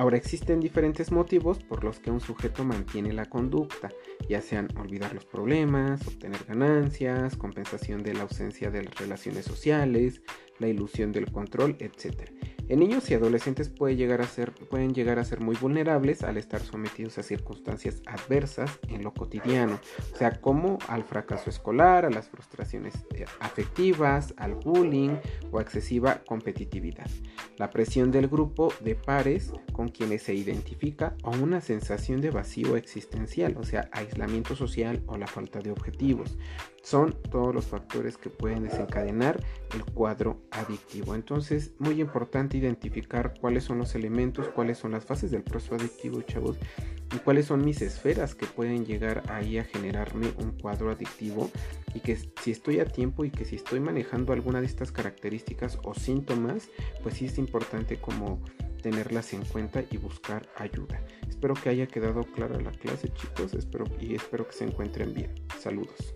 Ahora 0.00 0.16
existen 0.16 0.60
diferentes 0.60 1.12
motivos 1.12 1.58
por 1.58 1.84
los 1.84 2.00
que 2.00 2.10
un 2.10 2.20
sujeto 2.22 2.64
mantiene 2.64 3.12
la 3.12 3.26
conducta, 3.26 3.90
ya 4.30 4.40
sean 4.40 4.66
olvidar 4.78 5.12
los 5.12 5.26
problemas, 5.26 6.00
obtener 6.08 6.42
ganancias, 6.48 7.36
compensación 7.36 8.02
de 8.02 8.14
la 8.14 8.22
ausencia 8.22 8.70
de 8.70 8.84
las 8.84 8.94
relaciones 8.94 9.44
sociales, 9.44 10.22
la 10.58 10.68
ilusión 10.68 11.12
del 11.12 11.30
control, 11.30 11.76
etc. 11.80 12.30
En 12.70 12.78
niños 12.78 13.10
y 13.10 13.14
adolescentes 13.14 13.68
puede 13.68 13.96
llegar 13.96 14.20
a 14.20 14.28
ser, 14.28 14.52
pueden 14.52 14.94
llegar 14.94 15.18
a 15.18 15.24
ser 15.24 15.40
muy 15.40 15.56
vulnerables 15.56 16.22
al 16.22 16.36
estar 16.36 16.60
sometidos 16.60 17.18
a 17.18 17.24
circunstancias 17.24 18.00
adversas 18.06 18.78
en 18.86 19.02
lo 19.02 19.12
cotidiano, 19.12 19.80
o 20.14 20.16
sea, 20.16 20.40
como 20.40 20.78
al 20.86 21.02
fracaso 21.02 21.50
escolar, 21.50 22.04
a 22.04 22.10
las 22.10 22.28
frustraciones 22.28 22.94
eh, 23.12 23.24
afectivas, 23.40 24.34
al 24.36 24.54
bullying 24.54 25.16
o 25.50 25.60
excesiva 25.60 26.22
competitividad. 26.22 27.10
La 27.56 27.70
presión 27.70 28.12
del 28.12 28.28
grupo 28.28 28.72
de 28.78 28.94
pares 28.94 29.52
con 29.72 29.88
quienes 29.88 30.22
se 30.22 30.34
identifica 30.34 31.16
o 31.24 31.30
una 31.30 31.60
sensación 31.60 32.20
de 32.20 32.30
vacío 32.30 32.76
existencial, 32.76 33.56
o 33.58 33.64
sea, 33.64 33.90
aislamiento 33.90 34.54
social 34.54 35.02
o 35.08 35.16
la 35.16 35.26
falta 35.26 35.58
de 35.58 35.72
objetivos. 35.72 36.38
Son 36.82 37.14
todos 37.30 37.52
los 37.54 37.66
factores 37.66 38.16
que 38.16 38.30
pueden 38.30 38.62
desencadenar 38.62 39.42
el 39.74 39.84
cuadro 39.84 40.40
adictivo. 40.50 41.14
Entonces, 41.14 41.74
muy 41.78 42.00
importante 42.00 42.59
identificar 42.60 43.34
cuáles 43.40 43.64
son 43.64 43.78
los 43.78 43.94
elementos, 43.94 44.48
cuáles 44.48 44.78
son 44.78 44.92
las 44.92 45.04
fases 45.04 45.30
del 45.30 45.42
proceso 45.42 45.74
adictivo, 45.74 46.22
chavos, 46.22 46.56
y 47.14 47.18
cuáles 47.18 47.46
son 47.46 47.64
mis 47.64 47.82
esferas 47.82 48.34
que 48.34 48.46
pueden 48.46 48.86
llegar 48.86 49.22
ahí 49.28 49.58
a 49.58 49.64
generarme 49.64 50.32
un 50.38 50.52
cuadro 50.52 50.90
adictivo 50.90 51.50
y 51.94 52.00
que 52.00 52.16
si 52.16 52.50
estoy 52.52 52.80
a 52.80 52.84
tiempo 52.84 53.24
y 53.24 53.30
que 53.30 53.44
si 53.44 53.56
estoy 53.56 53.80
manejando 53.80 54.32
alguna 54.32 54.60
de 54.60 54.66
estas 54.66 54.92
características 54.92 55.78
o 55.82 55.94
síntomas, 55.94 56.68
pues 57.02 57.16
sí 57.16 57.26
es 57.26 57.38
importante 57.38 58.00
como 58.00 58.40
tenerlas 58.80 59.32
en 59.32 59.44
cuenta 59.44 59.82
y 59.90 59.96
buscar 59.96 60.48
ayuda. 60.56 61.00
Espero 61.28 61.54
que 61.54 61.68
haya 61.68 61.86
quedado 61.86 62.22
clara 62.22 62.60
la 62.60 62.70
clase 62.70 63.08
chicos, 63.12 63.54
espero 63.54 63.84
y 64.00 64.14
espero 64.14 64.46
que 64.46 64.54
se 64.54 64.64
encuentren 64.64 65.12
bien. 65.12 65.34
Saludos. 65.58 66.14